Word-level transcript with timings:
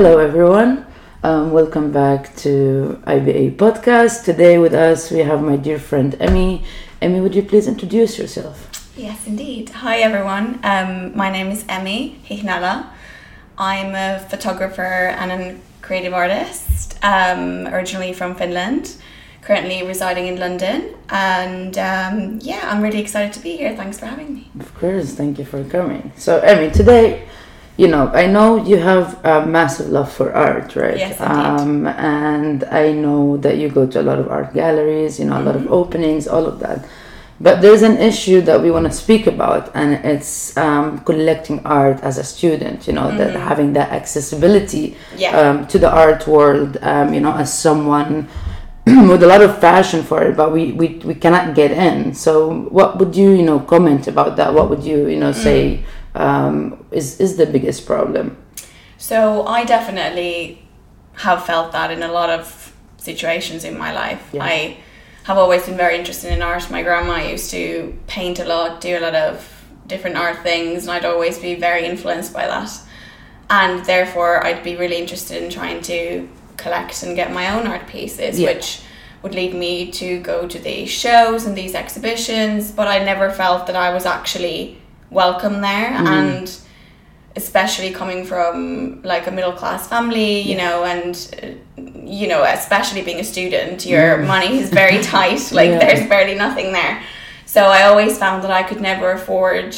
Hello, 0.00 0.16
everyone. 0.16 0.86
Um, 1.22 1.52
welcome 1.52 1.92
back 1.92 2.34
to 2.36 2.98
IBA 3.06 3.56
podcast. 3.56 4.24
Today 4.24 4.56
with 4.56 4.72
us 4.72 5.10
we 5.10 5.18
have 5.18 5.42
my 5.42 5.56
dear 5.56 5.78
friend 5.78 6.16
Emmy. 6.18 6.64
Emmy, 7.02 7.20
would 7.20 7.34
you 7.34 7.42
please 7.42 7.68
introduce 7.68 8.18
yourself? 8.18 8.56
Yes, 8.96 9.26
indeed. 9.26 9.68
Hi, 9.68 9.98
everyone. 9.98 10.58
Um, 10.64 11.14
my 11.14 11.30
name 11.30 11.48
is 11.48 11.66
Emmy 11.68 12.18
Hihnala. 12.24 12.86
I'm 13.58 13.94
a 13.94 14.26
photographer 14.30 15.12
and 15.20 15.30
a 15.32 15.60
creative 15.82 16.14
artist, 16.14 16.98
um, 17.02 17.66
originally 17.66 18.14
from 18.14 18.34
Finland, 18.36 18.96
currently 19.42 19.86
residing 19.86 20.28
in 20.28 20.40
London. 20.40 20.94
And 21.10 21.76
um, 21.76 22.38
yeah, 22.40 22.62
I'm 22.72 22.80
really 22.80 23.00
excited 23.00 23.34
to 23.34 23.40
be 23.40 23.54
here. 23.58 23.76
Thanks 23.76 23.98
for 23.98 24.06
having 24.06 24.32
me. 24.32 24.50
Of 24.60 24.74
course, 24.76 25.12
thank 25.12 25.38
you 25.38 25.44
for 25.44 25.62
coming. 25.64 26.10
So, 26.16 26.38
Emmy, 26.38 26.70
today, 26.70 27.28
you 27.76 27.88
know, 27.88 28.08
I 28.12 28.26
know 28.26 28.62
you 28.62 28.76
have 28.76 29.24
a 29.24 29.46
massive 29.46 29.88
love 29.88 30.12
for 30.12 30.32
art, 30.34 30.76
right? 30.76 30.98
Yes. 30.98 31.20
Um, 31.20 31.86
and 31.86 32.64
I 32.64 32.92
know 32.92 33.36
that 33.38 33.56
you 33.56 33.68
go 33.70 33.86
to 33.86 34.00
a 34.00 34.02
lot 34.02 34.18
of 34.18 34.28
art 34.28 34.52
galleries, 34.52 35.18
you 35.18 35.24
know, 35.26 35.40
a 35.40 35.42
lot 35.42 35.54
Mm-hmm. 35.54 35.66
of 35.66 35.72
openings, 35.72 36.28
all 36.28 36.46
of 36.46 36.58
that. 36.60 36.86
But 37.42 37.62
there's 37.62 37.80
an 37.82 37.96
issue 37.96 38.42
that 38.42 38.60
we 38.60 38.70
want 38.70 38.84
to 38.84 38.92
speak 38.92 39.26
about, 39.26 39.70
and 39.74 39.94
it's 40.04 40.54
um, 40.58 40.98
collecting 40.98 41.64
art 41.64 41.98
as 42.02 42.18
a 42.18 42.24
student, 42.24 42.86
you 42.86 42.92
know, 42.92 43.16
that 43.16 43.34
having 43.34 43.72
that 43.74 43.90
accessibility 43.92 44.90
Mm-hmm. 44.90 45.18
Yeah. 45.18 45.40
um, 45.40 45.66
to 45.68 45.78
the 45.78 45.90
art 45.90 46.26
world, 46.26 46.76
um, 46.82 47.14
you 47.14 47.20
know, 47.20 47.32
as 47.34 47.48
someone 47.50 48.28
with 48.86 49.22
a 49.22 49.26
lot 49.26 49.40
of 49.40 49.58
passion 49.60 50.02
for 50.02 50.22
it, 50.22 50.36
but 50.36 50.52
we, 50.52 50.72
we, 50.72 51.00
we 51.04 51.14
cannot 51.14 51.54
get 51.54 51.70
in. 51.70 52.12
So, 52.14 52.64
what 52.68 52.98
would 52.98 53.16
you, 53.16 53.30
you 53.30 53.42
know, 53.42 53.60
comment 53.60 54.06
about 54.06 54.36
that? 54.36 54.52
What 54.52 54.68
would 54.68 54.82
you, 54.84 55.08
you 55.08 55.18
know, 55.18 55.32
say 55.32 55.80
um, 56.14 56.84
is, 56.90 57.20
is 57.20 57.36
the 57.36 57.46
biggest 57.46 57.86
problem? 57.86 58.36
So 58.98 59.46
I 59.46 59.64
definitely 59.64 60.62
have 61.14 61.44
felt 61.44 61.72
that 61.72 61.90
in 61.90 62.02
a 62.02 62.12
lot 62.12 62.30
of 62.30 62.74
situations 62.98 63.64
in 63.64 63.78
my 63.78 63.92
life. 63.92 64.28
Yeah. 64.32 64.44
I 64.44 64.76
have 65.24 65.38
always 65.38 65.66
been 65.66 65.76
very 65.76 65.98
interested 65.98 66.32
in 66.32 66.42
art. 66.42 66.70
My 66.70 66.82
grandma 66.82 67.16
used 67.16 67.50
to 67.50 67.98
paint 68.06 68.38
a 68.38 68.44
lot, 68.44 68.80
do 68.80 68.98
a 68.98 69.00
lot 69.00 69.14
of 69.14 69.46
different 69.86 70.16
art 70.16 70.42
things, 70.42 70.82
and 70.84 70.90
I'd 70.92 71.04
always 71.04 71.38
be 71.38 71.54
very 71.54 71.84
influenced 71.84 72.32
by 72.32 72.46
that. 72.46 72.70
And 73.48 73.84
therefore, 73.84 74.44
I'd 74.44 74.62
be 74.62 74.76
really 74.76 74.96
interested 74.96 75.42
in 75.42 75.50
trying 75.50 75.82
to 75.82 76.28
collect 76.56 77.02
and 77.02 77.16
get 77.16 77.32
my 77.32 77.58
own 77.58 77.66
art 77.66 77.86
pieces, 77.88 78.38
Yeah. 78.38 78.52
which 78.54 78.82
would 79.22 79.34
lead 79.34 79.54
me 79.54 79.90
to 79.92 80.20
go 80.20 80.46
to 80.46 80.58
these 80.58 80.88
shows 80.88 81.44
and 81.44 81.56
these 81.56 81.74
exhibitions. 81.74 82.70
But 82.70 82.88
I 82.88 83.04
never 83.04 83.30
felt 83.30 83.66
that 83.66 83.76
I 83.76 83.92
was 83.92 84.06
actually 84.06 84.78
welcome 85.10 85.60
there. 85.60 85.90
And 85.92 86.50
especially 87.36 87.90
coming 87.92 88.24
from 88.24 89.02
like 89.02 89.26
a 89.26 89.30
middle 89.30 89.52
class 89.52 89.86
family, 89.88 90.40
you 90.40 90.56
know, 90.56 90.84
and 90.84 91.14
uh, 91.78 91.80
you 92.04 92.26
know, 92.26 92.42
especially 92.42 93.02
being 93.02 93.20
a 93.20 93.24
student, 93.24 93.86
your 93.86 94.18
money 94.18 94.58
is 94.58 94.70
very 94.70 95.00
tight. 95.14 95.52
Like 95.52 95.70
Yeah. 95.70 95.78
there's 95.78 96.08
barely 96.08 96.34
nothing 96.34 96.72
there. 96.72 97.02
So 97.46 97.64
I 97.66 97.84
always 97.84 98.18
found 98.18 98.42
that 98.44 98.50
I 98.50 98.62
could 98.62 98.80
never 98.80 99.12
afford 99.12 99.76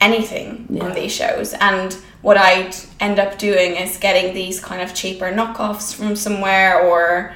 anything 0.00 0.66
Yeah. 0.68 0.84
on 0.84 0.94
these 0.94 1.12
shows. 1.12 1.54
And 1.54 1.92
what 2.22 2.36
I'd 2.36 2.74
end 3.00 3.18
up 3.18 3.38
doing 3.38 3.76
is 3.76 3.96
getting 3.98 4.34
these 4.34 4.60
kind 4.60 4.80
of 4.82 4.94
cheaper 4.94 5.30
knockoffs 5.32 5.94
from 5.94 6.16
somewhere 6.16 6.80
or 6.88 7.34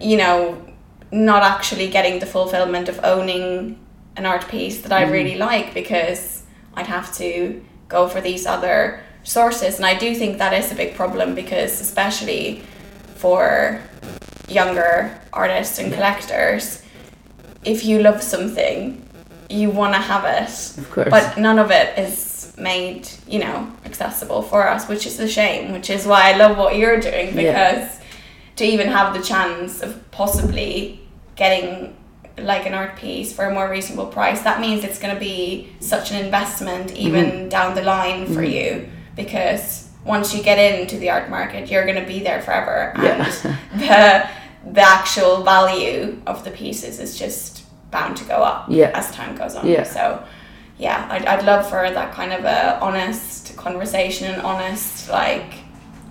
you 0.00 0.16
know, 0.18 0.62
not 1.10 1.42
actually 1.42 1.88
getting 1.88 2.18
the 2.18 2.26
fulfillment 2.26 2.88
of 2.88 3.00
owning 3.02 3.78
an 4.16 4.26
art 4.26 4.48
piece 4.48 4.80
that 4.82 4.92
I 4.92 5.02
mm-hmm. 5.02 5.12
really 5.12 5.36
like 5.36 5.74
because 5.74 6.42
I'd 6.74 6.86
have 6.86 7.14
to 7.16 7.62
go 7.88 8.08
for 8.08 8.20
these 8.20 8.46
other 8.46 9.00
sources. 9.22 9.76
And 9.76 9.86
I 9.86 9.98
do 9.98 10.14
think 10.14 10.38
that 10.38 10.52
is 10.52 10.72
a 10.72 10.74
big 10.74 10.94
problem 10.94 11.34
because, 11.34 11.80
especially 11.80 12.62
for 13.16 13.80
younger 14.48 15.18
artists 15.32 15.78
and 15.78 15.92
collectors, 15.92 16.82
if 17.64 17.84
you 17.84 18.00
love 18.00 18.22
something, 18.22 19.02
you 19.48 19.70
want 19.70 19.94
to 19.94 20.00
have 20.00 20.24
it. 20.24 20.78
Of 20.78 20.90
course. 20.90 21.08
But 21.10 21.38
none 21.38 21.58
of 21.58 21.70
it 21.70 21.98
is 21.98 22.54
made, 22.58 23.08
you 23.26 23.38
know, 23.40 23.70
accessible 23.84 24.42
for 24.42 24.66
us, 24.66 24.88
which 24.88 25.06
is 25.06 25.18
a 25.20 25.28
shame, 25.28 25.72
which 25.72 25.90
is 25.90 26.06
why 26.06 26.32
I 26.32 26.36
love 26.36 26.56
what 26.56 26.76
you're 26.76 27.00
doing 27.00 27.36
Yeah. 27.36 27.52
because 27.52 27.98
to 28.56 28.64
even 28.64 28.88
have 28.88 29.14
the 29.14 29.22
chance 29.22 29.82
of 29.82 30.10
possibly 30.10 31.00
getting 31.34 31.95
like 32.38 32.66
an 32.66 32.74
art 32.74 32.96
piece 32.96 33.32
for 33.32 33.46
a 33.46 33.54
more 33.54 33.68
reasonable 33.68 34.06
price, 34.06 34.42
that 34.42 34.60
means 34.60 34.84
it's 34.84 34.98
going 34.98 35.14
to 35.14 35.20
be 35.20 35.72
such 35.80 36.10
an 36.10 36.24
investment 36.24 36.92
even 36.92 37.24
mm-hmm. 37.26 37.48
down 37.48 37.74
the 37.74 37.82
line 37.82 38.26
for 38.26 38.42
mm-hmm. 38.42 38.82
you 38.82 38.88
because 39.14 39.88
once 40.04 40.34
you 40.34 40.42
get 40.42 40.58
into 40.58 40.98
the 40.98 41.10
art 41.10 41.28
market, 41.30 41.70
you're 41.70 41.84
going 41.84 42.00
to 42.00 42.06
be 42.06 42.20
there 42.20 42.40
forever, 42.40 42.92
and 42.96 43.26
the 43.80 44.28
the 44.72 44.80
actual 44.80 45.42
value 45.42 46.20
of 46.26 46.44
the 46.44 46.50
pieces 46.50 46.98
is 46.98 47.18
just 47.18 47.64
bound 47.90 48.16
to 48.16 48.24
go 48.24 48.36
up 48.36 48.66
Yeah. 48.68 48.90
as 48.94 49.10
time 49.12 49.36
goes 49.36 49.54
on. 49.54 49.66
Yeah. 49.66 49.84
So, 49.84 50.24
yeah, 50.76 51.06
I'd, 51.10 51.24
I'd 51.24 51.44
love 51.44 51.68
for 51.68 51.88
that 51.88 52.12
kind 52.12 52.32
of 52.32 52.44
a 52.44 52.80
honest 52.80 53.56
conversation 53.56 54.32
and 54.32 54.42
honest, 54.42 55.08
like, 55.08 55.54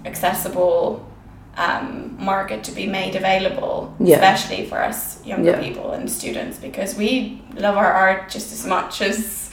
accessible 0.05 1.04
um, 1.57 2.15
market 2.19 2.63
to 2.65 2.71
be 2.71 2.85
made 2.87 3.15
available, 3.15 3.93
Yeah. 3.99 4.15
especially 4.15 4.65
for 4.65 4.81
us 4.83 5.19
younger 5.25 5.51
Yeah. 5.51 5.61
people 5.61 5.91
and 5.91 6.09
students, 6.09 6.57
because 6.57 6.95
we 6.97 7.41
love 7.57 7.77
our 7.77 7.91
art 7.91 8.29
just 8.29 8.51
as 8.51 8.65
much 8.65 9.01
as 9.01 9.49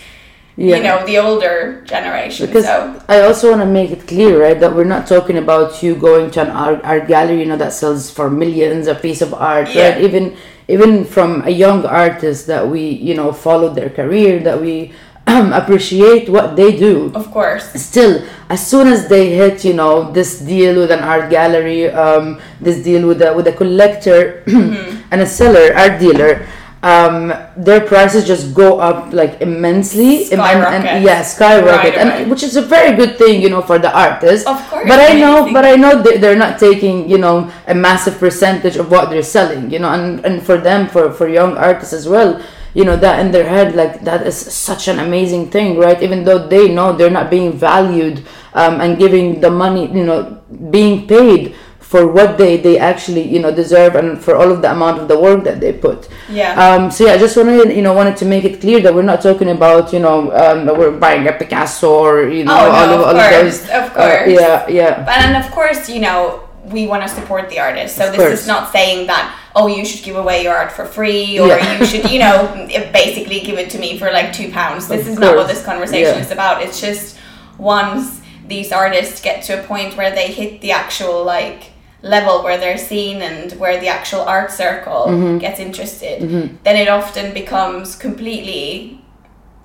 Yeah. 0.57 0.77
you 0.77 0.83
know 0.83 1.07
the 1.07 1.17
older 1.19 1.83
generation. 1.87 2.47
Because 2.47 2.67
so 2.67 2.95
I 3.09 3.21
also 3.23 3.51
want 3.51 3.63
to 3.63 3.67
make 3.67 3.91
it 3.91 4.07
clear, 4.07 4.43
right, 4.43 4.59
that 4.61 4.75
we're 4.77 4.85
not 4.97 5.07
talking 5.07 5.39
about 5.39 5.83
you 5.83 5.95
going 5.95 6.31
to 6.33 6.43
an 6.43 6.51
art, 6.51 6.81
art 6.85 7.07
gallery, 7.09 7.39
you 7.41 7.47
know, 7.47 7.57
that 7.57 7.73
sells 7.73 8.11
for 8.11 8.29
millions 8.29 8.87
a 8.87 8.95
piece 8.95 9.23
of 9.23 9.33
art, 9.35 9.69
Yeah. 9.75 9.83
right? 9.93 10.01
Even 10.03 10.35
even 10.69 11.05
from 11.05 11.43
a 11.45 11.51
young 11.51 11.85
artist 11.85 12.47
that 12.47 12.69
we, 12.69 12.81
you 12.81 13.15
know, 13.15 13.33
follow 13.33 13.69
their 13.69 13.91
career, 13.91 14.39
that 14.41 14.61
we 14.61 14.93
appreciate 15.27 16.29
what 16.29 16.57
they 16.57 16.77
do. 16.77 17.13
of 17.15 17.31
course, 17.31 17.71
Still, 17.75 18.25
as 18.51 18.67
soon 18.67 18.89
as 18.89 19.09
they 19.09 19.35
hit, 19.35 19.65
you 19.65 19.73
know, 19.75 20.11
this 20.13 20.41
deal 20.41 20.77
with 20.81 20.91
an 20.91 21.01
art 21.01 21.31
gallery, 21.31 21.89
um, 21.91 22.41
this 22.61 22.83
deal 22.83 23.07
with 23.07 23.23
a 23.23 23.33
with 23.33 23.47
a 23.47 23.53
collector 23.53 24.43
and 25.11 25.21
a 25.21 25.27
seller, 25.27 25.73
art 25.75 26.01
dealer. 26.01 26.47
Um, 26.83 27.33
their 27.57 27.79
prices 27.87 28.27
just 28.27 28.53
go 28.59 28.81
up 28.83 29.13
like 29.15 29.41
immensely, 29.41 30.27
and- 30.35 30.43
and, 30.43 30.59
Skyrocket. 30.67 31.03
yeah, 31.07 31.23
skyrocket, 31.23 31.95
Right 31.95 31.99
and 32.03 32.27
which 32.29 32.43
is 32.43 32.57
a 32.57 32.63
very 32.63 32.97
good 32.99 33.15
thing, 33.19 33.41
you 33.41 33.49
know, 33.55 33.63
for 33.63 33.79
the 33.79 33.87
artist. 33.95 34.49
Of 34.51 34.59
course, 34.69 34.89
but 34.91 34.99
I 34.99 35.15
know, 35.15 35.47
but 35.55 35.65
I 35.65 35.77
know 35.79 36.03
they, 36.03 36.19
they're 36.19 36.35
not 36.35 36.59
taking, 36.59 37.09
you 37.09 37.19
know, 37.19 37.47
a 37.69 37.75
massive 37.75 38.19
percentage 38.19 38.75
of 38.75 38.91
what 38.91 39.11
they're 39.11 39.23
selling, 39.23 39.71
you 39.71 39.79
know, 39.79 39.95
and 39.95 40.27
and 40.27 40.43
for 40.43 40.59
them, 40.59 40.89
for 40.91 41.13
for 41.15 41.29
young 41.31 41.55
artists 41.57 41.95
as 41.95 42.09
well, 42.11 42.43
you 42.75 42.85
know, 42.85 42.97
that 42.97 43.21
in 43.21 43.33
their 43.33 43.49
head, 43.49 43.75
like 43.75 44.03
that 44.05 44.27
is 44.27 44.37
such 44.37 44.89
an 44.89 44.99
amazing 44.99 45.51
thing, 45.51 45.79
right? 45.79 46.03
Even 46.03 46.25
though 46.25 46.47
they 46.49 46.69
know 46.69 46.93
they're 46.93 47.11
not 47.11 47.31
being 47.31 47.53
valued 47.53 48.25
um, 48.55 48.81
and 48.81 48.99
giving 48.99 49.41
the 49.41 49.51
money, 49.51 49.87
you 49.93 50.05
know, 50.05 50.41
being 50.71 51.07
paid 51.07 51.55
for 51.81 52.07
what 52.09 52.39
they 52.39 52.57
they 52.57 52.79
actually 52.79 53.21
you 53.21 53.39
know 53.39 53.53
deserve 53.55 53.95
and 53.97 54.17
for 54.25 54.35
all 54.35 54.51
of 54.51 54.63
the 54.63 54.71
amount 54.73 54.99
of 54.99 55.09
the 55.09 55.19
work 55.19 55.45
that 55.45 55.61
they 55.61 55.75
put. 55.75 56.09
Yeah. 56.31 56.55
Um, 56.57 56.91
so 56.91 57.05
yeah, 57.05 57.13
I 57.13 57.19
just 57.19 57.37
wanted 57.37 57.77
you 57.77 57.83
know 57.83 57.93
wanted 57.93 58.17
to 58.19 58.25
make 58.25 58.45
it 58.45 58.63
clear 58.63 58.81
that 58.81 58.95
we're 58.95 59.03
not 59.03 59.21
talking 59.21 59.51
about 59.51 59.93
you 59.93 59.99
know 59.99 60.33
um, 60.33 60.65
that 60.65 60.75
we're 60.79 60.91
buying 60.97 61.29
a 61.29 61.33
Picasso 61.35 61.93
or 61.93 62.29
you 62.31 62.45
know 62.45 62.57
Oh, 62.57 62.65
no, 62.65 62.73
all 62.73 62.89
of 62.95 63.01
of 63.01 63.07
all 63.09 63.17
of 63.21 63.31
course, 63.31 63.59
those. 63.59 63.69
of 63.69 63.85
uh, 63.93 63.95
course. 63.95 64.31
yeah, 64.41 64.69
yeah. 64.69 65.05
But 65.05 65.21
and 65.21 65.37
of 65.45 65.51
course, 65.53 65.91
you 65.91 66.01
know, 66.01 66.49
we 66.65 66.87
want 66.87 67.03
to 67.03 67.09
support 67.09 67.51
the 67.51 67.59
artist. 67.59 67.97
So 67.97 68.07
Of 68.07 68.13
this 68.13 68.21
course. 68.21 68.41
is 68.41 68.47
not 68.47 68.71
saying 68.73 69.07
that 69.09 69.39
oh, 69.55 69.67
you 69.67 69.85
should 69.85 70.03
give 70.03 70.17
away 70.17 70.43
your 70.43 70.55
art 70.55 70.73
for 70.73 70.87
free, 70.87 71.39
or 71.39 71.49
Yeah. 71.49 71.79
you 71.79 71.85
should, 71.85 72.11
you 72.11 72.19
know, 72.21 72.67
basically 72.93 73.41
give 73.41 73.59
it 73.59 73.69
to 73.71 73.79
me 73.79 73.99
for 73.99 74.11
like 74.11 74.33
two 74.33 74.51
pounds. 74.51 74.89
This 74.89 75.03
Of 75.03 75.09
is 75.09 75.19
not 75.19 75.37
what 75.37 75.47
this 75.49 75.63
conversation 75.65 76.15
Yeah. 76.17 76.25
is 76.25 76.31
about. 76.31 76.63
It's 76.63 76.81
just 76.81 77.19
once 77.59 78.21
these 78.49 78.73
artists 78.73 79.21
get 79.21 79.43
to 79.45 79.61
a 79.61 79.63
point 79.65 79.97
where 79.97 80.11
they 80.15 80.29
hit 80.33 80.61
the 80.63 80.73
actual 80.73 81.23
like 81.25 81.65
level 82.01 82.43
where 82.43 82.57
they're 82.59 82.79
seen 82.79 83.21
and 83.23 83.53
where 83.61 83.79
the 83.79 83.89
actual 83.89 84.23
art 84.23 84.51
circle 84.51 85.07
Mm-hmm. 85.09 85.39
gets 85.39 85.61
interested, 85.61 86.21
then 86.65 86.77
it 86.77 86.89
often 86.89 87.33
becomes 87.35 87.95
completely 87.97 89.01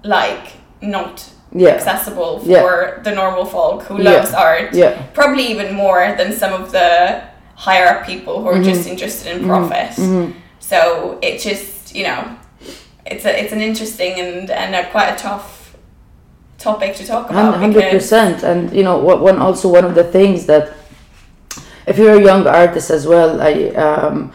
like 0.03 0.53
not 0.81 1.29
Yeah. 1.53 1.69
accessible 1.69 2.41
Yeah. 2.43 2.61
for 2.61 3.01
the 3.03 3.11
normal 3.11 3.45
folk 3.45 3.83
who 3.83 4.01
Yeah. 4.01 4.11
loves 4.11 4.33
art 4.33 4.73
Yeah. 4.73 4.93
probably 5.13 5.45
even 5.45 5.73
more 5.73 6.13
than 6.17 6.31
some 6.33 6.53
of 6.53 6.71
the 6.71 7.21
higher 7.55 7.87
up 7.87 8.05
people 8.05 8.41
who 8.41 8.47
are 8.49 8.61
just 8.61 8.81
mm-hmm. 8.81 8.91
interested 8.91 9.31
in 9.31 9.37
mm-hmm. 9.39 9.49
profit. 9.49 9.89
Mm-hmm. 9.95 10.31
So 10.59 11.17
it 11.21 11.39
just 11.39 11.95
you 11.95 12.03
know, 12.03 12.21
it's 13.05 13.25
a 13.25 13.31
it's 13.41 13.53
an 13.53 13.61
interesting 13.61 14.19
and 14.19 14.49
and 14.49 14.75
a 14.75 14.89
quite 14.91 15.09
a 15.09 15.17
tough 15.17 15.75
topic 16.57 16.95
to 16.95 17.05
talk 17.05 17.29
about. 17.29 17.55
Hundred 17.55 17.89
percent, 17.91 18.43
and 18.43 18.73
you 18.73 18.83
know 18.83 18.97
what 18.97 19.21
one 19.21 19.37
also 19.39 19.69
one 19.69 19.85
of 19.85 19.95
the 19.95 20.03
things 20.03 20.45
that 20.47 20.73
if 21.87 21.97
you're 21.97 22.19
a 22.19 22.21
young 22.21 22.45
artist 22.45 22.91
as 22.91 23.07
well 23.07 23.41
i 23.41 23.69
um 23.69 24.31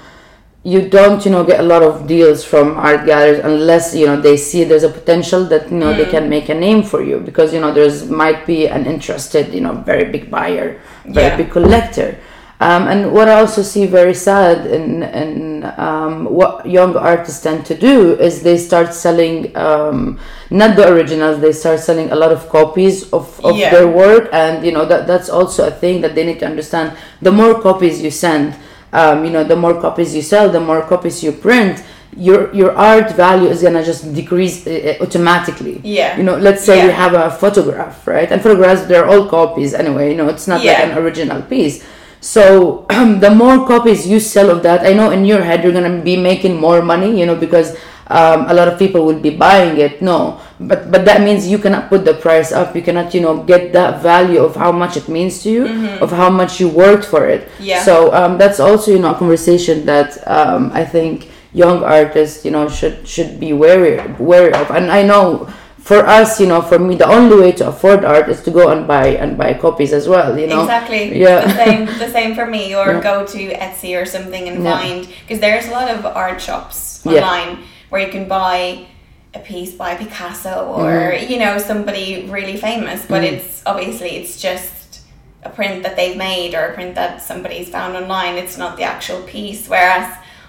you 0.64 0.88
don't 0.88 1.25
you 1.25 1.31
know 1.31 1.43
get 1.43 1.59
a 1.59 1.62
lot 1.62 1.82
of 1.82 2.06
deals 2.06 2.44
from 2.44 2.76
art 2.79 3.05
galleries 3.05 3.41
unless 3.41 3.94
you 3.94 4.06
know 4.06 4.20
they 4.20 4.37
see 4.37 4.62
there's 4.62 4.85
a 4.85 4.88
potential 4.88 5.44
that 5.44 5.70
you 5.70 5.76
know 5.76 5.93
they 5.93 6.06
can 6.06 6.29
make 6.29 6.49
a 6.49 6.55
name 6.55 6.82
for 6.85 7.03
you 7.03 7.19
because 7.19 7.53
you 7.53 7.61
know 7.61 7.73
there's 7.73 8.09
might 8.09 8.47
be 8.47 8.69
an 8.69 8.87
interested 8.87 9.53
you 9.53 9.61
know 9.61 9.73
very 9.75 10.05
big 10.11 10.31
buyer 10.31 10.81
very 11.05 11.26
Yeah. 11.26 11.37
big 11.37 11.50
collector. 11.50 12.17
Um, 12.61 12.87
and 12.87 13.12
what 13.12 13.26
I 13.29 13.41
also 13.41 13.61
see 13.62 13.87
very 13.87 14.14
sad 14.14 14.69
in, 14.69 15.03
in 15.03 15.64
um, 15.79 16.26
what 16.26 16.64
young 16.64 16.97
artists 16.97 17.43
tend 17.43 17.67
to 17.67 17.75
do 17.76 18.14
is 18.20 18.44
they 18.44 18.56
start 18.56 18.94
selling 18.94 19.50
um, 19.56 20.20
not 20.49 20.76
the 20.76 20.87
originals, 20.88 21.41
they 21.41 21.50
start 21.50 21.81
selling 21.81 22.12
a 22.12 22.14
lot 22.14 22.31
of 22.31 22.49
copies 22.50 23.11
of, 23.12 23.41
of 23.44 23.56
Yeah. 23.56 23.70
their 23.73 23.88
work, 23.88 24.29
and 24.32 24.64
you 24.64 24.70
know 24.70 24.85
that 24.87 25.09
that's 25.09 25.29
also 25.29 25.67
a 25.67 25.73
thing 25.73 26.03
that 26.03 26.14
they 26.14 26.25
need 26.25 26.38
to 26.38 26.47
understand. 26.47 26.93
The 27.20 27.32
more 27.32 27.61
copies 27.61 28.00
you 28.00 28.12
send, 28.12 28.55
um, 28.93 29.25
you 29.25 29.31
know, 29.31 29.44
the 29.44 29.56
more 29.56 29.81
copies 29.81 30.15
you 30.15 30.23
sell, 30.23 30.50
the 30.50 30.61
more 30.61 30.83
copies 30.83 31.23
you 31.23 31.33
print. 31.33 31.83
Your 32.15 32.53
your 32.53 32.77
art 32.77 33.12
value 33.17 33.49
is 33.49 33.62
gonna 33.62 33.83
just 33.83 34.12
decrease 34.15 34.67
uh, 34.67 34.97
automatically. 35.00 35.81
Yeah. 35.83 36.15
You 36.19 36.25
know, 36.25 36.37
let's 36.37 36.62
say 36.62 36.83
you 36.83 36.89
Yeah. 36.89 37.00
have 37.09 37.15
a 37.15 37.31
photograph, 37.31 38.06
right? 38.06 38.31
And 38.31 38.43
photographs 38.43 38.83
they're 38.85 39.09
all 39.09 39.29
copies 39.29 39.73
anyway. 39.73 40.11
You 40.11 40.17
know, 40.21 40.29
it's 40.29 40.47
not 40.47 40.61
like 40.62 40.77
an 40.93 40.99
original 40.99 41.41
piece. 41.41 41.83
So 42.21 42.85
the 43.25 43.33
more 43.35 43.67
copies 43.67 44.06
you 44.06 44.21
sell 44.21 44.50
of 44.50 44.62
that, 44.62 44.85
I 44.87 44.93
know 44.93 45.09
in 45.11 45.25
your 45.25 45.41
head 45.43 45.65
you're 45.65 45.73
gonna 45.73 46.03
be 46.03 46.17
making 46.21 46.61
more 46.61 46.83
money, 46.83 47.19
you 47.19 47.25
know, 47.25 47.35
because 47.35 47.75
um, 48.09 48.45
a 48.47 48.53
lot 48.53 48.69
of 48.69 48.79
people 48.79 49.06
will 49.06 49.19
be 49.19 49.31
buying 49.31 49.79
it. 49.81 50.03
No, 50.03 50.38
but 50.69 50.91
but 50.91 51.05
that 51.05 51.20
means 51.23 51.47
you 51.49 51.59
cannot 51.59 51.88
put 51.88 52.05
the 52.05 52.14
price 52.14 52.53
up. 52.53 52.75
You 52.76 52.82
cannot, 52.82 53.14
you 53.14 53.20
know, 53.20 53.43
get 53.43 53.73
that 53.73 54.03
value 54.03 54.41
of 54.41 54.56
how 54.56 54.73
much 54.73 54.97
it 54.97 55.09
means 55.09 55.43
to 55.43 55.50
you, 55.50 55.62
of 56.00 56.11
how 56.11 56.31
much 56.31 56.61
you 56.61 56.69
worked 56.69 57.05
for 57.05 57.26
it. 57.29 57.49
Mm-hmm. 57.49 57.64
Yeah. 57.64 57.82
So 57.82 58.12
um, 58.14 58.38
that's 58.38 58.61
also, 58.61 58.91
you 58.93 58.99
know, 58.99 59.12
a 59.14 59.19
conversation 59.19 59.87
that 59.87 60.17
um, 60.29 60.70
I 60.73 60.85
think 60.85 61.29
young 61.53 61.82
artists, 61.85 62.44
you 62.44 62.50
know, 62.50 62.69
should 62.69 63.06
should 63.06 63.38
be 63.41 63.53
wary 63.53 64.00
wary 64.19 64.53
of. 64.55 64.70
And 64.70 64.91
I 64.91 65.03
know 65.03 65.49
for 65.79 66.06
us, 66.06 66.38
you 66.41 66.47
know, 66.47 66.62
for 66.62 66.79
me, 66.79 66.94
the 66.94 67.09
only 67.09 67.37
way 67.41 67.53
to 67.53 67.67
afford 67.69 68.05
art 68.05 68.29
is 68.29 68.41
to 68.44 68.50
go 68.50 68.69
and 68.70 68.87
buy 68.87 69.09
and 69.19 69.37
buy 69.37 69.53
copies 69.55 69.93
as 69.93 70.06
well. 70.09 70.38
You 70.38 70.47
know. 70.47 70.62
Exactly. 70.62 71.19
Yeah. 71.19 71.43
The 71.44 71.64
same. 71.64 71.87
The 71.87 72.09
same 72.19 72.35
for 72.35 72.47
me. 72.47 72.75
Or 72.75 72.87
Yeah. 72.87 73.03
go 73.03 73.26
to 73.26 73.38
Etsy 73.55 74.00
or 74.00 74.06
something 74.06 74.49
and 74.49 74.62
Yeah. 74.62 74.79
find 74.79 75.09
because 75.26 75.41
there's 75.41 75.67
a 75.67 75.73
lot 75.73 75.88
of 75.91 76.06
art 76.06 76.41
shops 76.41 77.03
Yeah. 77.05 77.19
online 77.26 77.64
where 77.91 78.00
you 78.00 78.12
can 78.12 78.29
buy 78.29 78.87
a 79.34 79.38
piece 79.38 79.73
by 79.75 79.94
Picasso 79.96 80.67
or 80.76 80.90
Mm-hmm. 81.12 81.32
you 81.32 81.38
know 81.38 81.58
somebody 81.58 82.26
really 82.31 82.56
famous, 82.56 83.06
but 83.06 83.25
it's 83.25 83.62
obviously 83.67 84.11
it's 84.17 84.40
just 84.40 85.00
a 85.44 85.50
print 85.50 85.82
that 85.82 85.96
they've 85.96 86.17
made 86.17 86.55
or 86.55 86.67
a 86.67 86.75
print 86.75 86.94
that 86.94 87.20
somebody's 87.23 87.69
found 87.69 87.96
online. 87.96 88.37
It's 88.37 88.58
not 88.58 88.76
the 88.76 88.84
actual 88.84 89.23
piece. 89.23 89.69
Whereas 89.69 90.06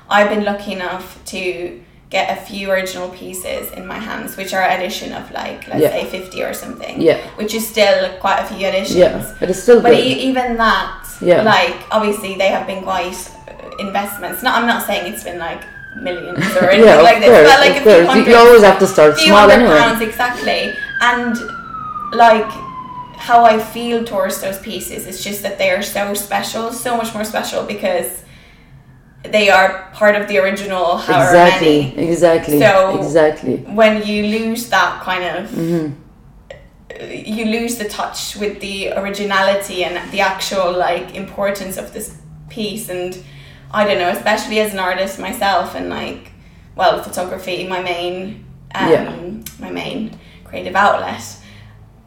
I've 0.09 0.29
been 0.29 0.43
lucky 0.43 0.73
enough 0.73 1.23
to 1.27 1.81
get 2.09 2.37
a 2.37 2.41
few 2.45 2.69
original 2.69 3.09
pieces 3.09 3.71
in 3.71 3.87
my 3.87 3.97
hands, 3.97 4.37
which 4.37 4.53
are 4.53 4.63
edition 4.69 5.13
of 5.13 5.31
like 5.31 5.67
let's 5.67 5.81
Yeah. 5.81 5.89
say 5.91 6.05
fifty 6.05 6.43
or 6.43 6.53
something. 6.53 7.01
Yeah. 7.01 7.17
Which 7.37 7.53
is 7.55 7.67
still 7.67 8.09
quite 8.19 8.39
a 8.41 8.45
few 8.45 8.67
editions. 8.67 8.95
Yeah, 8.97 9.35
but 9.39 9.49
it's 9.49 9.63
still 9.63 9.81
But 9.81 9.91
good. 9.95 10.05
e- 10.05 10.19
even 10.29 10.57
that, 10.57 11.05
Yeah. 11.21 11.41
like 11.41 11.75
obviously 11.89 12.35
they 12.35 12.49
have 12.49 12.67
been 12.67 12.83
quite 12.83 13.15
uh, 13.47 13.75
investments. 13.79 14.43
No, 14.43 14.51
I'm 14.51 14.67
not 14.67 14.85
saying 14.85 15.11
it's 15.11 15.23
been 15.23 15.39
like 15.39 15.61
millions 15.95 16.39
or 16.57 16.69
anything 16.69 16.85
yeah, 16.89 17.01
like 17.01 17.19
this, 17.19 17.29
course, 17.29 17.49
but 17.51 17.59
like 17.59 17.77
a 17.77 17.81
few. 17.83 18.07
Hundred, 18.07 18.27
You 18.27 18.35
always 18.35 18.63
have 18.63 18.79
to 18.79 18.87
start 18.87 19.15
few 19.17 19.27
small 19.27 19.49
hundred 19.49 19.65
anyway. 19.65 19.77
pounds 19.79 20.01
exactly. 20.01 20.73
And 21.01 21.35
like 22.13 22.49
how 23.17 23.45
I 23.45 23.57
feel 23.59 24.03
towards 24.03 24.41
those 24.41 24.59
pieces 24.59 25.07
is 25.07 25.23
just 25.23 25.43
that 25.43 25.57
they 25.57 25.69
are 25.71 25.81
so 25.81 26.13
special, 26.13 26.71
so 26.71 26.97
much 26.97 27.13
more 27.13 27.23
special 27.23 27.63
because 27.63 28.21
they 29.23 29.49
are 29.49 29.89
part 29.93 30.15
of 30.15 30.27
the 30.27 30.37
original 30.37 30.97
however 30.97 31.23
Exactly, 31.29 31.93
many. 31.95 32.07
exactly, 32.09 32.59
So- 32.59 32.97
exactly. 32.99 33.57
When 33.57 34.05
you 34.05 34.23
lose 34.39 34.69
that 34.69 35.01
kind 35.03 35.23
of 35.23 35.49
Mm-hmm. 35.49 35.93
you 37.35 37.45
lose 37.45 37.77
the 37.77 37.85
touch 37.89 38.35
with 38.35 38.59
the 38.59 38.91
originality 38.91 39.83
and 39.83 40.11
the 40.11 40.19
actual 40.19 40.71
like 40.77 41.15
importance 41.15 41.77
of 41.77 41.93
this 41.93 42.17
piece 42.49 42.89
and 42.89 43.17
I 43.73 43.85
don't 43.87 43.97
know 43.99 44.09
especially 44.09 44.59
as 44.59 44.73
an 44.73 44.79
artist 44.79 45.19
myself 45.19 45.75
and 45.75 45.89
like 45.89 46.31
well 46.75 47.01
photography 47.03 47.67
my 47.67 47.81
main 47.81 48.45
um, 48.75 48.91
Yeah. 48.91 49.15
my 49.59 49.71
main 49.71 49.99
creative 50.45 50.75
outlet 50.75 51.23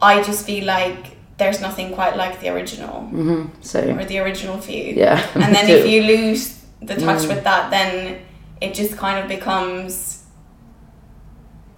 I 0.01 0.21
just 0.23 0.45
feel 0.45 0.65
like 0.65 1.17
there's 1.37 1.59
nothing 1.61 1.93
quite 1.93 2.15
like 2.17 2.39
the 2.39 2.49
original 2.49 2.95
Mm-hmm. 3.13 3.61
Same. 3.61 3.97
or 3.99 4.05
the 4.05 4.19
original 4.19 4.57
view 4.57 4.93
Yeah. 4.95 5.17
and 5.35 5.53
then 5.55 5.65
if 5.69 5.85
you 5.91 5.99
lose 6.03 6.41
the 6.81 6.95
touch 6.95 7.23
Mm. 7.23 7.29
with 7.35 7.43
that 7.43 7.69
then 7.71 8.19
it 8.61 8.73
just 8.73 8.93
kind 8.97 9.17
of 9.21 9.27
becomes 9.27 10.23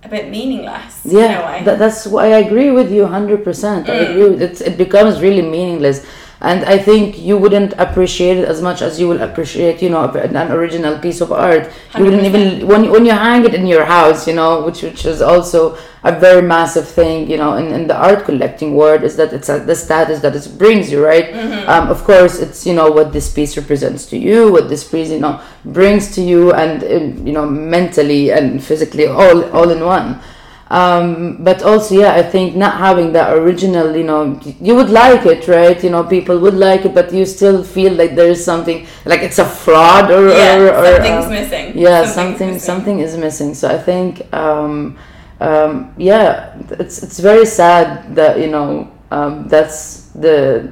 a 0.03 0.07
bit 0.07 0.29
meaningless 0.29 1.05
in 1.05 1.11
a 1.17 1.19
yeah, 1.19 1.63
that, 1.63 1.77
that's 1.77 2.07
why 2.07 2.25
I 2.33 2.37
agree 2.47 2.71
with 2.71 2.89
you 2.91 3.03
100%. 3.03 3.89
I 3.89 3.91
Mm. 3.91 4.09
agree. 4.09 4.29
With, 4.29 4.61
it 4.61 4.77
becomes 4.77 5.19
really 5.21 5.41
meaningless. 5.41 6.05
And 6.41 6.63
I 6.63 6.77
think 6.77 7.19
you 7.19 7.37
wouldn't 7.37 7.73
appreciate 7.73 8.37
it 8.37 8.45
as 8.45 8.61
much 8.61 8.81
as 8.81 8.97
you 8.97 9.09
will 9.09 9.21
appreciate, 9.21 9.81
you 9.81 9.89
know, 9.89 10.05
an 10.09 10.51
original 10.51 10.97
piece 10.97 11.19
of 11.19 11.33
art. 11.33 11.69
You 11.97 12.05
wouldn't 12.05 12.23
even 12.23 12.65
when 12.65 12.89
when 12.89 13.05
you 13.05 13.11
hang 13.11 13.43
it 13.43 13.53
in 13.53 13.67
your 13.67 13.83
house, 13.83 14.25
you 14.25 14.33
know, 14.33 14.63
which 14.63 14.81
which 14.81 15.05
is 15.05 15.21
also 15.21 15.77
a 16.03 16.17
very 16.17 16.41
massive 16.41 16.87
thing, 16.87 17.29
you 17.29 17.35
know, 17.35 17.55
in, 17.57 17.67
in 17.73 17.87
the 17.87 17.95
art 17.95 18.23
collecting 18.23 18.73
world 18.73 19.03
is 19.03 19.17
that 19.17 19.33
it's 19.33 19.49
a, 19.49 19.59
the 19.59 19.75
status 19.75 20.21
that 20.21 20.33
it 20.33 20.57
brings 20.57 20.89
you, 20.89 21.03
right? 21.03 21.25
Mm-hmm. 21.25 21.69
Um, 21.69 21.89
of 21.89 22.05
course, 22.05 22.39
it's 22.39 22.65
you 22.65 22.73
know 22.73 22.89
what 22.89 23.11
this 23.11 23.31
piece 23.33 23.57
represents 23.57 24.05
to 24.07 24.17
you, 24.17 24.49
what 24.49 24.69
this 24.69 24.87
piece 24.87 25.09
you 25.09 25.19
know 25.19 25.41
brings 25.65 26.15
to 26.15 26.21
you, 26.21 26.53
and 26.53 26.83
um, 26.83 27.27
you 27.27 27.33
know 27.33 27.45
mentally 27.45 28.31
and 28.31 28.63
physically 28.63 29.07
all 29.07 29.43
all 29.51 29.69
in 29.69 29.83
one. 29.83 30.21
Um, 30.69 31.37
but 31.43 31.63
also, 31.63 31.95
yeah, 31.95 32.13
I 32.13 32.21
think 32.21 32.55
not 32.55 32.77
having 32.77 33.11
that 33.13 33.35
original, 33.35 33.95
you 33.95 34.03
know, 34.03 34.39
you 34.61 34.75
would 34.75 34.91
like 34.91 35.25
it, 35.25 35.47
right? 35.47 35.83
You 35.83 35.89
know, 35.89 36.03
people 36.03 36.37
would 36.39 36.53
like 36.53 36.85
it, 36.85 36.93
but 36.93 37.11
you 37.11 37.25
still 37.25 37.63
feel 37.63 37.93
like 37.93 38.13
there 38.15 38.29
is 38.29 38.45
something, 38.45 38.85
like 39.05 39.21
it's 39.21 39.39
a 39.39 39.45
fraud 39.45 40.11
or, 40.11 40.29
yeah 40.29 40.57
or, 40.57 40.69
or 40.75 40.85
something's 40.85 41.25
uh, 41.25 41.29
missing 41.29 41.77
yeah 41.77 42.05
Something's 42.05 42.13
something 42.13 42.47
missing. 42.53 42.59
something 42.59 42.99
is 42.99 43.17
missing 43.17 43.53
so 43.53 43.69
i 43.69 43.77
think 43.77 44.31
um, 44.33 44.97
um, 45.39 45.93
yeah 45.97 46.55
it's 46.71 47.01
it's 47.03 47.19
very 47.19 47.45
sad 47.45 48.15
that 48.15 48.39
you 48.39 48.47
know 48.47 48.91
um, 49.11 49.47
that's 49.47 50.09
the 50.09 50.71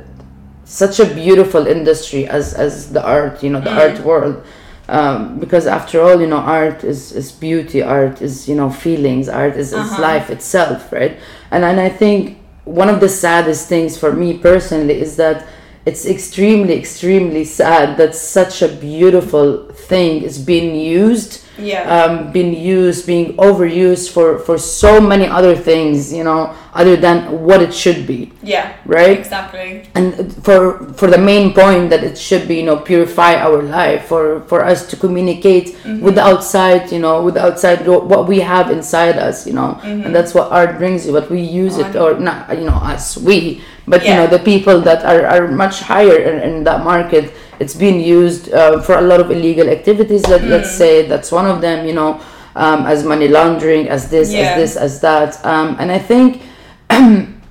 such 0.66 1.00
a 1.00 1.06
beautiful 1.06 1.66
industry 1.66 2.28
as 2.28 2.54
as 2.54 2.92
the 2.92 3.04
art 3.04 3.42
you 3.42 3.50
know 3.50 3.62
the 3.62 3.72
art 3.72 4.00
world 4.02 4.44
um, 4.90 5.40
because 5.40 5.68
after 5.68 6.02
all 6.02 6.20
you 6.22 6.28
know 6.28 6.38
art 6.38 6.84
is 6.84 7.12
is 7.12 7.32
beauty 7.32 7.82
art 7.82 8.22
is 8.22 8.48
you 8.48 8.56
know 8.56 8.70
feelings 8.70 9.28
art 9.30 9.56
is, 9.56 9.74
is 9.74 9.80
Uh-huh. 9.92 10.02
life 10.02 10.30
itself 10.30 10.92
right 10.92 11.18
and 11.52 11.64
and 11.66 11.80
i 11.80 11.90
think 11.90 12.38
one 12.66 12.90
of 12.90 13.00
the 13.00 13.10
saddest 13.10 13.68
things 13.70 13.98
for 13.98 14.12
me 14.14 14.38
personally 14.38 15.00
is 15.00 15.16
that 15.18 15.46
it's 15.86 16.06
extremely 16.06 16.74
extremely 16.78 17.44
sad 17.46 17.98
that 17.98 18.14
such 18.16 18.62
a 18.62 18.68
beautiful 18.68 19.48
thing 19.90 20.22
is 20.24 20.38
being 20.38 20.76
used 20.76 21.44
yeah 21.60 21.84
um, 21.90 22.32
being 22.32 22.54
used, 22.54 23.06
being 23.08 23.34
overused 23.38 24.12
for, 24.12 24.40
for 24.40 24.58
so 24.58 25.02
many 25.02 25.26
other 25.26 25.56
things, 25.56 26.14
you 26.14 26.24
know, 26.24 26.54
other 26.74 26.96
than 26.96 27.44
what 27.44 27.62
it 27.62 27.74
should 27.74 28.06
be, 28.06 28.32
yeah 28.44 28.74
right? 28.86 29.18
exactly 29.20 29.84
And 29.96 30.32
for 30.46 30.94
for 30.94 31.08
the 31.10 31.18
main 31.18 31.54
point 31.54 31.90
that 31.90 32.04
it 32.04 32.18
should 32.18 32.48
be, 32.48 32.56
you 32.58 32.64
know, 32.70 32.78
purify 32.78 33.36
our 33.36 33.62
life, 33.64 34.06
for 34.06 34.42
for 34.50 34.64
us 34.64 34.86
to 34.90 34.96
communicate 34.96 35.76
Mm-hmm. 35.78 36.04
with 36.06 36.16
the 36.16 36.22
outside, 36.24 36.92
you 36.92 37.00
know, 37.00 37.24
with 37.24 37.36
the 37.36 37.44
outside 37.44 37.88
what 37.88 38.28
we 38.28 38.40
have 38.42 38.70
inside 38.72 39.18
us, 39.18 39.48
you 39.48 39.54
know, 39.54 39.80
Mm-hmm. 39.82 40.06
and 40.06 40.12
that's 40.16 40.34
what 40.34 40.52
art 40.52 40.78
brings 40.78 41.06
you. 41.06 41.14
But 41.14 41.30
we 41.32 41.42
use 41.42 41.78
it, 41.78 41.96
or 41.96 42.20
not, 42.20 42.50
you 42.58 42.66
know, 42.66 42.76
us, 42.94 43.18
we, 43.18 43.62
but 43.88 44.04
you 44.06 44.14
know, 44.14 44.28
the 44.28 44.40
people 44.40 44.82
that 44.82 45.04
are 45.06 45.26
are 45.26 45.48
much 45.48 45.80
higher 45.82 46.18
in, 46.30 46.36
in 46.48 46.64
that 46.66 46.84
market. 46.84 47.34
It's 47.60 47.76
being 47.76 48.00
used 48.00 48.54
uh, 48.54 48.82
for 48.82 48.96
a 48.98 49.02
lot 49.02 49.20
of 49.20 49.32
illegal 49.32 49.70
activities. 49.70 50.26
Let, 50.28 50.44
Let's 50.44 50.70
Mm. 50.70 50.78
say 50.78 51.08
that's 51.08 51.32
one 51.32 51.46
of 51.48 51.62
them, 51.62 51.86
you 51.88 51.94
know, 51.94 52.20
um, 52.56 52.86
as 52.86 53.04
money 53.04 53.28
laundering, 53.28 53.90
as 53.90 54.10
this, 54.10 54.32
Yeah. 54.34 54.40
as 54.42 54.56
this, 54.56 54.76
as 54.76 55.00
that. 55.02 55.44
Um, 55.46 55.76
and 55.80 55.92
I 55.92 56.00
think 56.00 56.42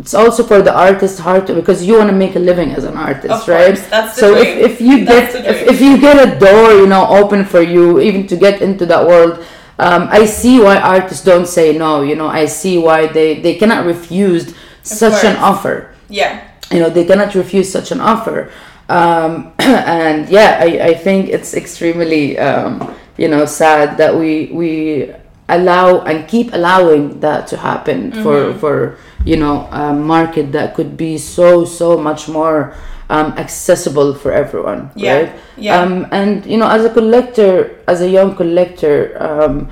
it's 0.00 0.14
also 0.14 0.42
for 0.42 0.62
the 0.62 0.75
artist 0.75 1.20
hard 1.20 1.46
to 1.46 1.54
because 1.54 1.84
you 1.86 1.98
want 1.98 2.10
to 2.10 2.16
make 2.16 2.36
a 2.36 2.38
living 2.50 2.72
as 2.72 2.84
an 2.84 2.96
artist, 2.96 3.30
Of 3.42 3.48
right? 3.48 3.75
course, 3.76 3.86
that's 3.88 4.16
so 4.18 4.34
dream. 4.34 4.46
if, 4.58 4.70
if 4.72 4.80
you 4.80 5.04
That's 5.04 5.34
get 5.34 5.46
if, 5.46 5.58
if 5.72 5.80
you 5.80 5.98
get 5.98 6.16
a 6.28 6.38
door, 6.38 6.72
you 6.72 6.86
know, 6.86 7.06
open 7.08 7.44
for 7.44 7.60
you 7.62 8.00
even 8.00 8.26
to 8.28 8.36
get 8.36 8.60
into 8.62 8.86
that 8.86 9.06
world. 9.06 9.44
Um, 9.78 10.08
I 10.10 10.25
see 10.25 10.58
why 10.60 10.78
artists 10.80 11.22
don't 11.22 11.46
say 11.46 11.76
no. 11.76 12.00
You 12.00 12.16
know, 12.16 12.28
I 12.28 12.46
see 12.46 12.78
why 12.78 13.06
they 13.08 13.40
they 13.40 13.54
cannot 13.56 13.84
refuse 13.84 14.54
such 14.82 15.25
an 15.25 15.36
offer 15.36 15.90
yeah 16.08 16.32
you 16.70 16.78
know 16.78 16.88
they 16.88 17.04
cannot 17.04 17.34
refuse 17.34 17.68
such 17.72 17.90
an 17.90 18.00
offer 18.00 18.38
um, 18.88 19.52
and 19.58 20.28
yeah 20.28 20.58
I, 20.62 20.90
I 20.90 20.94
think 20.94 21.28
it's 21.28 21.54
extremely 21.54 22.38
um, 22.38 22.94
you 23.16 23.28
know 23.28 23.44
sad 23.46 23.96
that 23.98 24.14
we 24.16 24.50
we 24.52 25.12
allow 25.48 26.00
and 26.00 26.26
keep 26.28 26.52
allowing 26.52 27.20
that 27.20 27.46
to 27.48 27.56
happen 27.56 28.10
for 28.22 28.52
for 28.54 28.98
you 29.24 29.36
know 29.36 29.68
a 29.70 29.92
market 29.92 30.52
that 30.52 30.74
could 30.74 30.96
be 30.96 31.18
so 31.18 31.64
so 31.64 31.96
much 31.96 32.28
more 32.28 32.74
um, 33.08 33.32
accessible 33.38 34.12
for 34.14 34.32
everyone 34.32 34.90
Yeah, 34.96 35.14
right 35.14 35.32
yeah. 35.56 35.80
um, 35.80 36.06
and 36.10 36.44
you 36.46 36.58
know 36.58 36.68
as 36.68 36.84
a 36.84 36.90
collector 36.90 37.78
as 37.86 38.00
a 38.02 38.08
young 38.10 38.34
collector 38.34 39.16
um, 39.22 39.70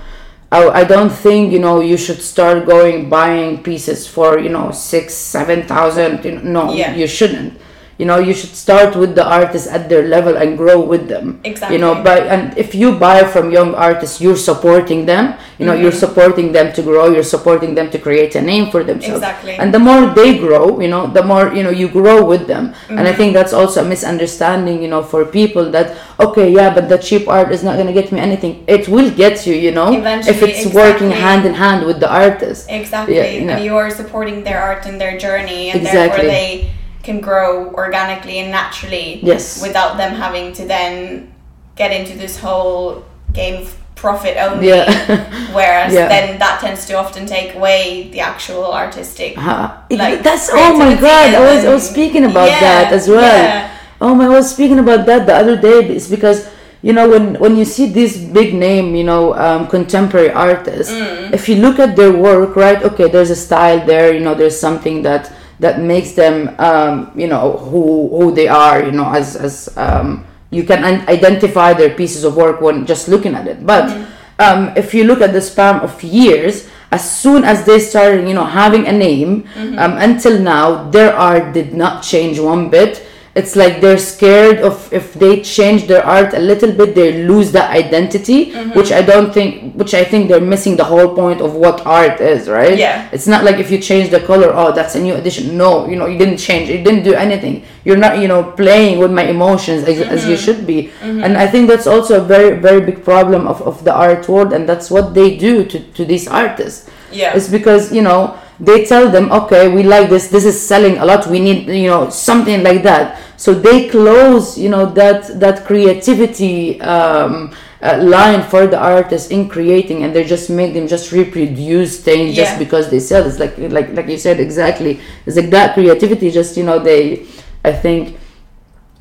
I, 0.52 0.68
I 0.70 0.84
don't 0.84 1.10
think 1.10 1.52
you 1.52 1.58
know 1.58 1.80
you 1.80 1.96
should 1.96 2.22
start 2.22 2.66
going 2.66 3.08
buying 3.10 3.62
pieces 3.62 4.06
for 4.06 4.38
you 4.38 4.50
know 4.50 4.70
six 4.70 5.12
seven 5.14 5.66
thousand 5.66 6.24
you 6.24 6.38
know, 6.38 6.66
no 6.66 6.72
Yeah. 6.72 6.94
you 6.94 7.08
shouldn't 7.08 7.58
you 7.98 8.04
know 8.06 8.18
you 8.18 8.34
should 8.34 8.54
start 8.54 8.96
with 8.96 9.14
the 9.14 9.24
artists 9.24 9.68
at 9.68 9.88
their 9.88 10.02
level 10.08 10.36
and 10.36 10.58
grow 10.58 10.80
with 10.80 11.06
them 11.08 11.40
exactly 11.44 11.76
you 11.76 11.80
know 11.80 11.92
Exactly. 11.92 12.28
by 12.28 12.34
and 12.34 12.58
if 12.58 12.74
you 12.74 12.88
buy 12.98 13.22
from 13.24 13.50
young 13.52 13.74
artists 13.74 14.20
you're 14.20 14.36
supporting 14.36 15.06
them 15.06 15.34
you 15.58 15.66
know 15.66 15.72
you're 15.74 15.90
Mm-hmm. 15.92 16.06
supporting 16.06 16.52
them 16.52 16.72
to 16.72 16.82
grow 16.82 17.06
you're 17.14 17.22
supporting 17.36 17.74
them 17.74 17.88
to 17.90 17.98
create 17.98 18.34
a 18.34 18.42
name 18.42 18.70
for 18.70 18.82
themselves 18.82 19.22
Exactly. 19.22 19.52
and 19.52 19.72
the 19.72 19.78
more 19.78 20.06
they 20.14 20.38
grow 20.38 20.80
you 20.80 20.88
know 20.88 21.06
the 21.06 21.22
more 21.22 21.54
you 21.54 21.62
know 21.62 21.70
you 21.70 21.88
grow 21.88 22.24
with 22.24 22.46
them 22.46 22.74
and 22.88 23.00
i 23.00 23.04
Mm-hmm. 23.04 23.16
think 23.18 23.32
that's 23.34 23.52
also 23.52 23.84
a 23.84 23.88
misunderstanding 23.88 24.82
you 24.82 24.88
know 24.88 25.02
for 25.02 25.24
people 25.24 25.70
that 25.70 25.96
okay 26.18 26.50
yeah 26.50 26.74
but 26.74 26.88
the 26.88 26.98
cheap 26.98 27.28
art 27.28 27.52
is 27.52 27.62
not 27.62 27.74
going 27.78 27.86
to 27.86 27.92
get 28.00 28.10
me 28.10 28.18
anything 28.20 28.64
it 28.66 28.88
will 28.88 29.10
get 29.10 29.46
you 29.46 29.54
you 29.54 29.70
know 29.70 29.92
if 29.92 29.98
Eventually, 30.00 30.50
it's 30.52 30.66
working 30.74 31.10
hand 31.10 31.46
in 31.46 31.54
hand 31.54 31.86
with 31.86 32.00
the 32.00 32.10
artist 32.10 32.66
Exactly. 32.70 33.16
Yeah, 33.16 33.26
you 33.38 33.44
know. 33.46 33.54
And 33.54 33.64
you're 33.64 33.90
supporting 33.90 34.42
their 34.44 34.60
art 34.60 34.86
and 34.86 35.00
their 35.00 35.16
journey, 35.18 35.70
and 35.70 35.80
Exactly. 35.80 36.26
therefore 36.26 36.30
they 36.30 36.70
can 37.04 37.20
grow 37.20 37.70
organically 37.74 38.38
and 38.38 38.50
naturally 38.50 39.20
Yes. 39.22 39.62
without 39.62 39.96
them 39.96 40.12
having 40.14 40.52
to 40.54 40.64
then 40.64 41.32
get 41.76 41.90
into 41.92 42.16
this 42.18 42.38
whole 42.38 43.04
game 43.32 43.62
of 43.62 43.76
profit 43.94 44.36
only. 44.36 44.68
Yeah. 44.68 44.84
Whereas 45.58 45.92
Yeah. 45.92 46.08
then 46.08 46.38
that 46.38 46.60
tends 46.60 46.86
to 46.86 46.94
often 46.94 47.26
take 47.26 47.54
away 47.54 48.08
the 48.12 48.20
actual 48.20 48.72
artistic. 48.72 49.36
Uh, 49.38 49.68
it- 49.90 49.98
Like, 49.98 50.22
that's 50.22 50.48
oh 50.52 50.72
my 50.76 50.94
god! 50.94 51.34
I 51.34 51.40
was 51.40 51.64
I 51.64 51.72
was 51.72 51.88
speaking 51.88 52.24
about 52.24 52.48
Yeah, 52.48 52.60
that 52.60 52.92
as 52.92 53.08
well. 53.08 53.70
Oh 54.00 54.14
my! 54.14 54.24
I 54.26 54.28
was 54.28 54.50
speaking 54.50 54.78
about 54.78 55.06
that 55.06 55.26
the 55.26 55.34
other 55.42 55.56
day. 55.56 55.78
It's 55.96 56.08
because 56.08 56.38
you 56.82 56.92
know 56.92 57.08
when 57.08 57.24
when 57.42 57.56
you 57.56 57.64
see 57.64 57.86
these 57.98 58.18
big 58.38 58.52
name 58.52 58.86
you 58.94 59.04
know 59.10 59.32
um, 59.46 59.66
contemporary 59.76 60.30
artists, 60.48 60.92
Mm. 60.92 61.32
if 61.32 61.48
you 61.48 61.56
look 61.64 61.78
at 61.78 61.96
their 61.96 62.12
work, 62.12 62.56
right? 62.56 62.80
Okay, 62.88 63.08
there's 63.08 63.30
a 63.30 63.40
style 63.46 63.80
there. 63.86 64.12
You 64.16 64.20
know, 64.20 64.34
there's 64.34 64.58
something 64.66 65.02
that 65.08 65.32
that 65.64 65.80
makes 65.80 66.12
them 66.12 66.52
um, 66.60 67.08
you 67.16 67.26
know 67.26 67.56
who 67.56 68.12
who 68.12 68.36
they 68.36 68.46
are. 68.46 68.84
You 68.84 68.92
know, 68.92 69.08
as 69.08 69.32
as 69.34 69.72
um, 69.80 70.28
you 70.52 70.62
can 70.68 70.84
identify 71.08 71.72
their 71.72 71.96
pieces 71.96 72.22
of 72.22 72.36
work 72.36 72.60
when 72.60 72.84
just 72.84 73.08
looking 73.08 73.34
at 73.34 73.48
it, 73.48 73.64
but. 73.64 73.88
Um, 74.34 74.74
if 74.74 74.90
you 74.90 75.04
look 75.06 75.22
at 75.22 75.30
the 75.30 75.38
span 75.40 75.78
of 75.78 75.94
years, 76.02 76.66
as 76.90 77.06
soon 77.06 77.44
as 77.46 77.62
they 77.62 77.78
started, 77.78 78.26
you 78.26 78.34
know, 78.34 78.42
having 78.44 78.84
a 78.86 78.90
name, 78.90 79.46
um, 79.78 79.94
until 79.94 80.42
now, 80.42 80.90
their 80.90 81.14
art 81.14 81.54
did 81.54 81.72
not 81.72 82.02
change 82.02 82.42
one 82.42 82.66
bit. 82.68 83.06
It's 83.34 83.56
like 83.56 83.80
they're 83.80 83.98
scared 83.98 84.58
of 84.60 84.92
if 84.92 85.14
they 85.14 85.42
change 85.42 85.88
their 85.88 86.06
art 86.06 86.34
a 86.34 86.38
little 86.38 86.70
bit, 86.70 86.94
they 86.94 87.24
lose 87.24 87.50
that 87.50 87.70
identity, 87.72 88.52
mm-hmm. 88.52 88.78
which 88.78 88.92
I 88.92 89.02
don't 89.02 89.34
think, 89.34 89.74
which 89.74 89.92
I 89.92 90.04
think 90.04 90.28
they're 90.28 90.40
missing 90.40 90.76
the 90.76 90.84
whole 90.84 91.16
point 91.16 91.40
of 91.40 91.54
what 91.54 91.84
art 91.84 92.20
is, 92.20 92.48
right? 92.48 92.78
Yeah. 92.78 93.08
It's 93.12 93.26
not 93.26 93.42
like 93.42 93.58
if 93.58 93.72
you 93.72 93.78
change 93.78 94.10
the 94.10 94.20
color, 94.20 94.52
oh, 94.54 94.70
that's 94.70 94.94
a 94.94 95.00
new 95.00 95.14
addition. 95.14 95.56
No, 95.56 95.88
you 95.88 95.96
know, 95.96 96.06
you 96.06 96.16
didn't 96.16 96.36
change, 96.36 96.70
you 96.70 96.84
didn't 96.84 97.02
do 97.02 97.14
anything. 97.14 97.64
You're 97.84 97.96
not, 97.96 98.20
you 98.20 98.28
know, 98.28 98.52
playing 98.52 99.00
with 99.00 99.10
my 99.10 99.24
emotions 99.24 99.82
as, 99.82 100.00
as 100.00 100.26
you 100.28 100.34
mm-hmm. 100.34 100.44
should 100.44 100.64
be. 100.64 100.92
Mm-hmm. 101.00 101.24
And 101.24 101.36
I 101.36 101.48
think 101.48 101.68
that's 101.68 101.88
also 101.88 102.20
a 102.20 102.24
very, 102.24 102.56
very 102.60 102.82
big 102.82 103.02
problem 103.04 103.48
of, 103.48 103.60
of 103.62 103.82
the 103.82 103.92
art 103.92 104.28
world, 104.28 104.52
and 104.52 104.68
that's 104.68 104.92
what 104.92 105.12
they 105.12 105.36
do 105.36 105.64
to, 105.64 105.80
to 105.80 106.04
these 106.04 106.28
artists. 106.28 106.88
Yeah. 107.10 107.34
It's 107.34 107.48
because, 107.48 107.92
you 107.92 108.02
know, 108.02 108.38
they 108.60 108.84
tell 108.84 109.10
them, 109.10 109.32
okay, 109.32 109.68
we 109.68 109.82
like 109.82 110.08
this, 110.08 110.28
this 110.28 110.44
is 110.44 110.60
selling 110.60 110.98
a 110.98 111.04
lot, 111.04 111.26
we 111.26 111.40
need, 111.40 111.66
you 111.66 111.88
know, 111.88 112.08
something 112.10 112.62
like 112.62 112.82
that. 112.84 113.20
So 113.36 113.52
they 113.52 113.88
close, 113.88 114.56
you 114.56 114.68
know, 114.68 114.86
that 114.92 115.40
that 115.40 115.64
creativity 115.66 116.80
um, 116.80 117.52
uh, 117.82 117.98
line 118.02 118.42
for 118.48 118.66
the 118.66 118.78
artist 118.78 119.30
in 119.30 119.48
creating, 119.48 120.04
and 120.04 120.14
they 120.14 120.24
just 120.24 120.48
make 120.48 120.72
them 120.72 120.86
just 120.86 121.12
reproduce 121.12 122.00
things 122.00 122.34
just 122.36 122.58
because 122.58 122.90
they 122.90 123.00
sell. 123.00 123.26
It's 123.26 123.38
like 123.38 123.58
like 123.58 123.92
like 123.92 124.08
you 124.08 124.18
said 124.18 124.40
exactly. 124.40 125.00
It's 125.26 125.36
like 125.36 125.50
that 125.50 125.74
creativity. 125.74 126.30
Just 126.30 126.56
you 126.56 126.64
know, 126.64 126.78
they, 126.78 127.26
I 127.64 127.72
think, 127.72 128.16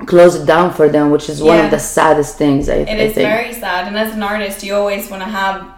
close 0.06 0.34
it 0.34 0.46
down 0.46 0.74
for 0.74 0.88
them, 0.88 1.10
which 1.10 1.30
is 1.30 1.42
one 1.42 1.64
of 1.64 1.70
the 1.70 1.78
saddest 1.78 2.36
things. 2.36 2.68
I, 2.68 2.74
It 2.74 2.88
I 2.88 2.92
is 2.92 3.14
think. 3.14 3.28
very 3.28 3.54
sad, 3.54 3.86
and 3.86 3.96
as 3.96 4.12
an 4.14 4.22
artist, 4.22 4.62
you 4.64 4.74
always 4.74 5.08
want 5.10 5.22
to 5.22 5.28
have 5.28 5.73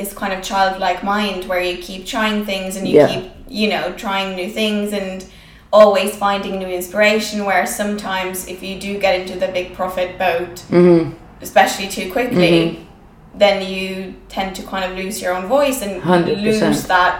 this 0.00 0.12
kind 0.14 0.32
of 0.32 0.40
childlike 0.42 1.02
mind 1.04 1.44
where 1.44 1.62
you 1.62 1.76
keep 1.78 2.06
trying 2.06 2.44
things 2.44 2.76
and 2.76 2.86
you 2.88 2.96
Yeah. 2.96 3.08
keep, 3.08 3.24
you 3.48 3.68
know, 3.68 3.92
trying 4.04 4.34
new 4.36 4.48
things 4.60 4.92
and 4.92 5.24
always 5.72 6.10
finding 6.16 6.58
new 6.58 6.66
inspiration. 6.80 7.44
Where 7.44 7.66
sometimes, 7.66 8.36
if 8.48 8.62
you 8.62 8.74
do 8.86 8.98
get 8.98 9.12
into 9.20 9.38
the 9.38 9.48
big 9.48 9.74
profit 9.74 10.18
boat, 10.18 10.62
Mhm. 10.70 11.12
especially 11.42 11.88
too 11.88 12.10
quickly, 12.16 12.56
Mm-hmm. 12.60 13.38
then 13.38 13.56
you 13.72 14.14
tend 14.28 14.56
to 14.56 14.62
kind 14.62 14.84
of 14.86 14.90
lose 15.02 15.16
your 15.22 15.32
own 15.36 15.46
voice 15.46 15.78
and 15.82 16.02
100%. 16.02 16.42
lose 16.42 16.82
that 16.84 17.14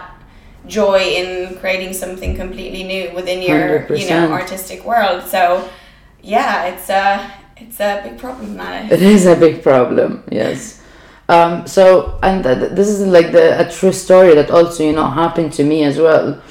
joy 0.66 0.98
in 1.20 1.56
creating 1.60 1.92
something 1.92 2.36
completely 2.36 2.82
new 2.92 3.10
within 3.14 3.40
your, 3.42 3.86
you 3.94 4.08
know, 4.10 4.32
artistic 4.32 4.84
world. 4.84 5.22
So, 5.34 5.64
yeah, 6.22 6.66
it's 6.70 6.88
a 6.90 7.20
it's 7.62 7.78
a 7.78 8.00
big 8.02 8.16
problem, 8.18 8.56
Nana. 8.56 8.88
It 8.90 9.02
is 9.02 9.26
a 9.26 9.36
big 9.36 9.62
problem. 9.62 10.22
Yes. 10.30 10.79
Um, 11.30 11.66
so, 11.66 12.18
and 12.24 12.42
th- 12.42 12.58
th- 12.58 12.72
this 12.72 12.88
is 12.88 13.06
like 13.06 13.30
the 13.30 13.60
a 13.60 13.70
true 13.70 13.92
story 13.92 14.34
that 14.34 14.50
also 14.50 14.82
you 14.82 14.92
know 14.92 15.06
happened 15.06 15.52
to 15.54 15.62
me 15.64 15.84
as 15.84 15.96
well. 15.96 16.42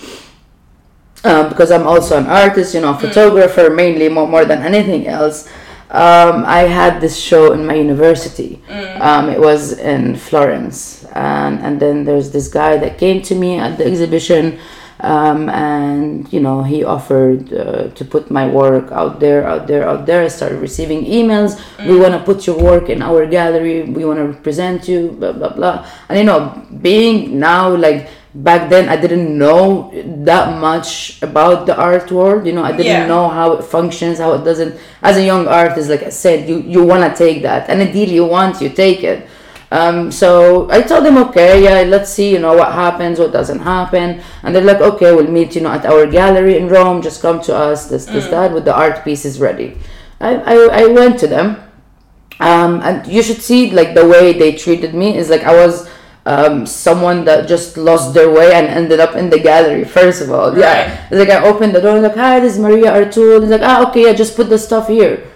Um, 1.26 1.50
because 1.50 1.70
I'm 1.70 1.86
also 1.86 2.18
an 2.18 2.28
artist, 2.28 2.74
you 2.74 2.80
know, 2.80 2.94
photographer 2.94 3.70
mainly 3.70 4.08
more 4.08 4.26
more 4.28 4.46
than 4.46 4.64
anything 4.64 5.06
else. 5.08 5.50
Um, 5.92 6.46
I 6.46 6.62
had 6.80 7.02
this 7.02 7.18
show 7.18 7.52
in 7.52 7.66
my 7.66 7.74
university. 7.74 8.62
Um, 9.02 9.28
it 9.28 9.40
was 9.40 9.74
in 9.74 10.16
Florence, 10.16 11.04
and 11.14 11.60
and 11.60 11.80
then 11.80 12.06
there's 12.06 12.32
this 12.32 12.48
guy 12.48 12.78
that 12.78 12.98
came 12.98 13.22
to 13.24 13.36
me 13.36 13.58
at 13.60 13.78
the 13.78 13.86
exhibition, 13.86 14.60
um, 15.02 15.50
and 15.50 16.32
you 16.34 16.40
know 16.40 16.64
he 16.64 16.84
offered 16.84 17.54
uh, 17.54 17.88
to 17.90 18.04
put 18.06 18.30
my 18.30 18.48
work 18.48 18.92
out 18.92 19.20
there, 19.20 19.48
out 19.48 19.68
there, 19.68 19.88
out 19.88 20.06
there. 20.06 20.24
I 20.24 20.28
started 20.28 20.60
receiving 20.60 21.06
emails. 21.06 21.60
We 21.88 21.98
want 22.00 22.14
to 22.14 22.20
put 22.24 22.46
your 22.48 22.58
work 22.58 22.90
in 22.90 23.02
our 23.02 23.26
gallery. 23.26 23.84
We 23.84 24.04
want 24.06 24.20
to 24.20 24.26
represent 24.26 24.88
you. 24.88 25.12
Blah 25.20 25.34
blah 25.34 25.54
blah. 25.54 25.88
And 26.10 26.18
you 26.20 26.26
know, 26.26 26.66
being 26.82 27.40
now 27.40 27.74
like 27.76 28.10
back 28.36 28.70
then, 28.70 28.90
I 28.90 28.96
didn't 28.98 29.38
know 29.38 29.92
that 30.26 30.60
much 30.60 31.22
about 31.24 31.66
the 31.66 31.76
art 31.78 32.12
world. 32.12 32.46
You 32.46 32.54
know, 32.54 32.64
I 32.64 32.72
didn't 32.72 32.86
Yeah. 32.86 33.08
know 33.08 33.28
how 33.30 33.54
it 33.54 33.64
functions, 33.64 34.20
how 34.20 34.34
it 34.34 34.44
doesn't. 34.44 34.76
As 35.02 35.18
a 35.18 35.24
young 35.24 35.48
artist, 35.48 35.90
like 35.90 36.04
I 36.04 36.10
said, 36.10 36.48
you 36.50 36.58
you 36.60 36.84
want 36.84 37.04
to 37.10 37.12
take 37.18 37.42
that, 37.44 37.70
and 37.70 37.82
a 37.82 37.92
deal 37.92 38.10
you 38.10 38.26
want, 38.26 38.62
you 38.62 38.70
take 38.70 39.04
it. 39.04 39.26
Um, 39.72 40.12
so 40.12 40.70
I 40.72 40.82
told 40.82 41.06
them, 41.06 41.18
okay, 41.30 41.64
yeah, 41.64 41.88
let's 41.88 42.10
see, 42.12 42.32
you 42.32 42.40
know, 42.40 42.56
what 42.56 42.74
happens, 42.74 43.20
what 43.20 43.32
doesn't 43.32 43.60
happen, 43.60 44.22
and 44.42 44.56
they're 44.56 44.64
like, 44.64 44.82
okay, 44.82 45.14
we'll 45.14 45.30
meet, 45.30 45.54
you 45.56 45.62
know, 45.62 45.72
at 45.72 45.86
our 45.86 46.08
gallery 46.08 46.58
in 46.58 46.70
Rome. 46.70 47.02
Just 47.04 47.22
come 47.22 47.40
to 47.44 47.56
us, 47.56 47.86
this, 47.88 48.06
this, 48.06 48.28
that, 48.28 48.52
with 48.52 48.66
the 48.66 48.76
art 48.76 49.04
pieces 49.04 49.40
ready. 49.40 49.78
I, 50.20 50.36
I, 50.38 50.56
I 50.84 50.86
went 50.88 51.20
to 51.20 51.28
them, 51.28 51.58
um, 52.40 52.82
and 52.82 53.06
you 53.08 53.22
should 53.22 53.42
see 53.42 53.70
like 53.72 53.94
the 53.94 54.08
way 54.08 54.34
they 54.34 54.56
treated 54.56 54.96
me 54.96 55.16
is 55.16 55.30
like 55.30 55.44
I 55.44 55.54
was 55.54 55.88
um, 56.26 56.66
someone 56.66 57.26
that 57.26 57.48
just 57.48 57.78
lost 57.78 58.14
their 58.14 58.32
way 58.32 58.54
and 58.54 58.66
ended 58.68 59.00
up 59.00 59.16
in 59.16 59.30
the 59.30 59.40
gallery. 59.40 59.84
First 59.86 60.22
of 60.22 60.32
all, 60.32 60.58
yeah, 60.58 60.90
Right. 60.90 61.00
it's 61.12 61.20
like 61.20 61.30
I 61.30 61.46
opened 61.48 61.76
the 61.76 61.82
door, 61.82 62.00
like, 62.00 62.16
hi, 62.16 62.40
this 62.40 62.54
is 62.54 62.60
Maria 62.60 62.92
Artul. 62.92 63.42
It's 63.44 63.52
like, 63.52 63.62
ah, 63.62 63.88
okay, 63.90 64.04
yeah, 64.08 64.14
just 64.14 64.36
put 64.36 64.50
the 64.50 64.58
stuff 64.58 64.88
here. 64.88 65.28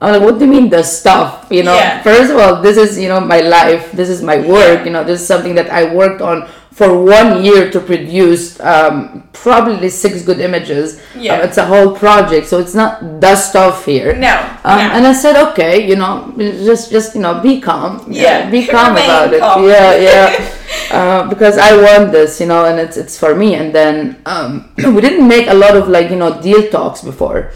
I'm 0.00 0.12
like, 0.12 0.22
what 0.22 0.38
do 0.38 0.46
you 0.46 0.50
mean 0.50 0.70
the 0.70 0.82
stuff? 0.82 1.46
You 1.50 1.62
know, 1.62 1.74
Yeah. 1.74 2.02
first 2.02 2.30
of 2.32 2.38
all, 2.38 2.62
this 2.62 2.76
is 2.78 2.98
you 2.98 3.08
know 3.08 3.20
my 3.20 3.40
life. 3.40 3.92
This 3.92 4.08
is 4.08 4.22
my 4.22 4.38
work. 4.38 4.78
Yeah. 4.80 4.84
You 4.84 4.90
know, 4.92 5.04
this 5.04 5.20
is 5.20 5.26
something 5.26 5.54
that 5.56 5.68
I 5.70 5.94
worked 5.94 6.22
on 6.22 6.48
for 6.72 6.96
one 7.04 7.44
year 7.44 7.68
to 7.70 7.78
produce 7.80 8.58
um, 8.60 9.28
probably 9.34 9.90
six 9.90 10.22
good 10.22 10.40
images. 10.40 11.02
Yeah. 11.14 11.34
Um, 11.34 11.40
it's 11.46 11.58
a 11.58 11.66
whole 11.66 11.92
project, 11.94 12.46
so 12.46 12.58
it's 12.58 12.74
not 12.74 13.20
the 13.20 13.36
stuff 13.36 13.84
here. 13.84 14.16
No, 14.16 14.40
Um, 14.64 14.78
no. 14.78 14.84
And 14.96 15.06
I 15.06 15.12
said, 15.12 15.36
okay, 15.50 15.86
you 15.86 15.96
know, 15.96 16.32
just 16.38 16.90
just 16.90 17.14
you 17.14 17.20
know, 17.20 17.40
be 17.42 17.60
calm. 17.60 18.00
Yeah, 18.08 18.48
be 18.48 18.64
calm 18.74 18.92
about 18.96 19.34
it. 19.34 19.40
Yeah, 19.40 19.92
yeah. 20.00 20.28
uh, 20.96 21.28
because 21.28 21.58
I 21.58 21.76
want 21.76 22.12
this, 22.12 22.40
you 22.40 22.46
know, 22.46 22.64
and 22.64 22.80
it's 22.80 22.96
it's 22.96 23.18
for 23.18 23.34
me. 23.34 23.52
And 23.54 23.74
then 23.74 24.16
um, 24.24 24.72
we 24.80 25.00
didn't 25.04 25.28
make 25.28 25.48
a 25.48 25.54
lot 25.54 25.76
of 25.76 25.88
like 25.92 26.08
you 26.08 26.16
know 26.16 26.40
deal 26.40 26.70
talks 26.70 27.02
before. 27.04 27.52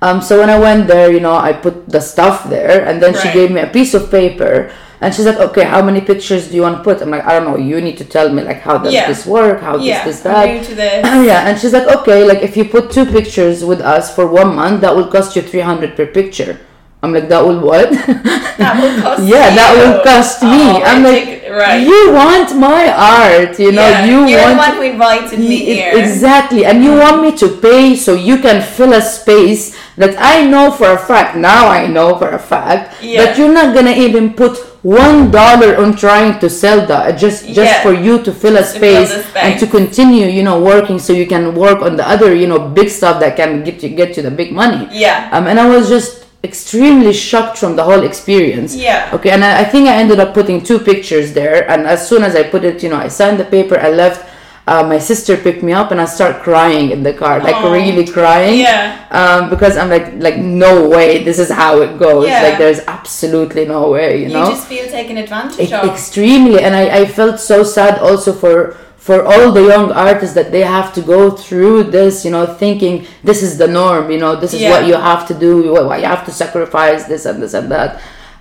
Um, 0.00 0.22
so 0.22 0.38
when 0.38 0.48
I 0.50 0.58
went 0.58 0.86
there, 0.86 1.10
you 1.10 1.20
know, 1.20 1.34
I 1.34 1.52
put 1.52 1.88
the 1.88 2.00
stuff 2.00 2.48
there, 2.48 2.86
and 2.86 3.02
then 3.02 3.14
she 3.14 3.32
gave 3.32 3.50
me 3.50 3.60
a 3.60 3.66
piece 3.66 3.94
of 3.94 4.10
paper, 4.10 4.70
and 5.00 5.12
she's 5.14 5.26
like, 5.26 5.38
"Okay, 5.38 5.64
how 5.64 5.82
many 5.82 6.00
pictures 6.00 6.48
do 6.48 6.54
you 6.56 6.62
want 6.62 6.76
to 6.78 6.84
put?" 6.84 7.02
I'm 7.02 7.10
like, 7.10 7.24
"I 7.26 7.32
don't 7.34 7.46
know. 7.50 7.56
You 7.56 7.80
need 7.80 7.98
to 7.98 8.04
tell 8.04 8.28
me 8.30 8.42
like 8.42 8.60
how 8.60 8.78
does 8.78 8.92
Yeah. 8.94 9.08
this 9.08 9.26
work? 9.26 9.60
How 9.60 9.76
yeah, 9.76 10.04
does 10.04 10.06
this 10.06 10.20
that?" 10.22 10.46
new 10.46 10.62
to 10.62 10.74
this. 10.74 11.02
yeah, 11.30 11.48
and 11.48 11.58
she's 11.58 11.72
like, 11.72 11.88
okay, 11.98 12.24
like 12.24 12.42
if 12.42 12.56
you 12.56 12.64
put 12.64 12.90
two 12.92 13.06
pictures 13.06 13.64
with 13.64 13.80
us 13.80 14.14
for 14.14 14.26
one 14.26 14.54
month, 14.54 14.80
that 14.82 14.94
will 14.94 15.08
cost 15.08 15.34
you 15.34 15.42
300 15.42 15.96
per 15.96 16.06
picture. 16.06 16.58
I'm 17.02 17.12
like, 17.12 17.28
that 17.28 17.40
will 17.44 17.60
what? 17.60 17.90
That 18.58 18.74
will 18.82 19.00
cost 19.02 19.22
yeah, 19.34 19.54
that 19.54 19.70
will 19.78 20.02
cost 20.02 20.42
me. 20.42 20.50
Oh, 20.50 20.82
I'm 20.82 21.04
like, 21.04 21.46
right. 21.48 21.78
you 21.78 22.10
want 22.12 22.58
my 22.58 22.90
art, 22.90 23.56
you 23.60 23.70
know, 23.70 23.86
Yeah, 23.88 24.04
you 24.04 24.26
you're 24.26 24.42
want 24.42 24.54
the 24.54 24.58
one 24.58 24.72
who 24.74 24.82
invited 24.82 25.38
me 25.38 25.58
here. 25.64 25.92
Exactly, 25.94 26.64
and 26.66 26.82
you 26.82 26.90
want 26.98 27.22
me 27.22 27.36
to 27.38 27.48
pay 27.62 27.94
so 27.94 28.14
you 28.14 28.38
can 28.38 28.60
fill 28.60 28.94
a 28.94 29.00
space 29.00 29.78
that 29.96 30.16
I 30.18 30.42
know 30.44 30.72
for 30.72 30.90
a 30.90 30.98
fact. 30.98 31.36
Now 31.36 31.68
I 31.68 31.86
know 31.86 32.18
for 32.18 32.30
a 32.30 32.38
fact 32.52 33.00
Yeah. 33.00 33.26
that 33.26 33.38
you're 33.38 33.52
not 33.54 33.74
gonna 33.76 33.94
even 33.94 34.34
put 34.34 34.58
one 34.82 35.30
dollar 35.30 35.76
on 35.78 35.94
trying 35.94 36.40
to 36.40 36.50
sell 36.50 36.84
that 36.90 37.14
just 37.16 37.46
just 37.46 37.72
Yeah. 37.78 37.82
for 37.86 37.92
you 37.94 38.22
to 38.26 38.32
fill 38.32 38.56
a 38.58 38.64
fill 38.66 38.74
space 39.06 39.10
the 39.14 39.38
and 39.38 39.54
to 39.60 39.66
continue, 39.70 40.26
you 40.26 40.42
know, 40.42 40.58
working 40.58 40.98
so 40.98 41.12
you 41.12 41.26
can 41.30 41.54
work 41.54 41.78
on 41.80 41.94
the 41.94 42.06
other, 42.08 42.34
you 42.34 42.48
know, 42.50 42.58
big 42.58 42.90
stuff 42.90 43.20
that 43.22 43.36
can 43.36 43.62
get 43.62 43.82
you 43.84 43.90
get 43.90 44.16
you 44.16 44.22
the 44.26 44.34
big 44.34 44.50
money. 44.50 44.88
Yeah. 44.90 45.30
Um, 45.30 45.46
and 45.46 45.60
I 45.60 45.68
was 45.70 45.86
just 45.88 46.24
extremely 46.44 47.12
shocked 47.12 47.58
from 47.58 47.76
the 47.76 47.82
whole 47.84 48.04
experience. 48.04 48.74
Yeah. 48.74 49.10
Okay, 49.12 49.30
and 49.30 49.44
I, 49.44 49.60
I 49.60 49.64
think 49.64 49.88
I 49.88 49.96
ended 49.96 50.20
up 50.20 50.34
putting 50.34 50.62
two 50.62 50.78
pictures 50.78 51.32
there. 51.32 51.68
And 51.70 51.86
as 51.86 52.08
soon 52.08 52.22
as 52.22 52.36
I 52.36 52.42
put 52.44 52.64
it, 52.64 52.82
you 52.82 52.88
know, 52.90 52.96
I 52.96 53.08
signed 53.08 53.40
the 53.40 53.44
paper, 53.44 53.78
I 53.78 53.90
left. 53.90 54.24
Uh, 54.66 54.82
my 54.86 54.98
sister 54.98 55.34
picked 55.34 55.62
me 55.62 55.72
up, 55.72 55.90
and 55.92 55.98
I 56.00 56.04
start 56.04 56.42
crying 56.42 56.90
in 56.90 57.02
the 57.02 57.14
car, 57.14 57.40
like 57.42 57.54
Aw. 57.56 57.72
really 57.72 58.06
crying. 58.06 58.60
Yeah. 58.60 59.06
Um, 59.10 59.48
because 59.48 59.78
I'm 59.78 59.88
like, 59.88 60.12
like 60.16 60.36
no 60.36 60.86
way, 60.88 61.24
this 61.24 61.38
is 61.38 61.50
how 61.50 61.80
it 61.80 61.98
goes. 61.98 62.26
Yeah. 62.28 62.42
Like 62.42 62.58
there's 62.58 62.80
absolutely 62.80 63.64
no 63.64 63.90
way, 63.90 64.18
you 64.20 64.26
You 64.28 64.34
know. 64.34 64.50
just 64.50 64.68
feel 64.68 64.86
taken 64.86 65.16
advantage 65.16 65.72
of. 65.72 65.88
extremely 65.88 66.60
and 66.62 66.76
I, 66.76 66.98
I 67.00 67.06
felt 67.06 67.40
so 67.40 67.62
sad 67.62 67.98
also 68.00 68.30
for 68.34 68.76
for 69.08 69.18
all 69.30 69.46
the 69.58 69.64
young 69.74 69.88
artists 70.08 70.34
that 70.38 70.48
they 70.54 70.64
have 70.76 70.88
to 70.96 71.02
go 71.14 71.20
through 71.44 71.76
this 71.98 72.14
you 72.26 72.30
know 72.34 72.44
thinking 72.64 72.94
this 73.30 73.40
is 73.46 73.52
the 73.62 73.68
norm 73.80 74.04
you 74.14 74.20
know 74.22 74.32
this 74.42 74.52
is 74.56 74.60
what 74.72 74.82
you 74.90 74.96
have 75.10 75.22
to 75.30 75.34
do 75.46 75.52
what, 75.88 75.98
you 76.02 76.08
have 76.14 76.24
to 76.28 76.32
sacrifice 76.42 77.02
this 77.12 77.22
and 77.30 77.36
this 77.42 77.54
and 77.60 77.68
that 77.76 77.90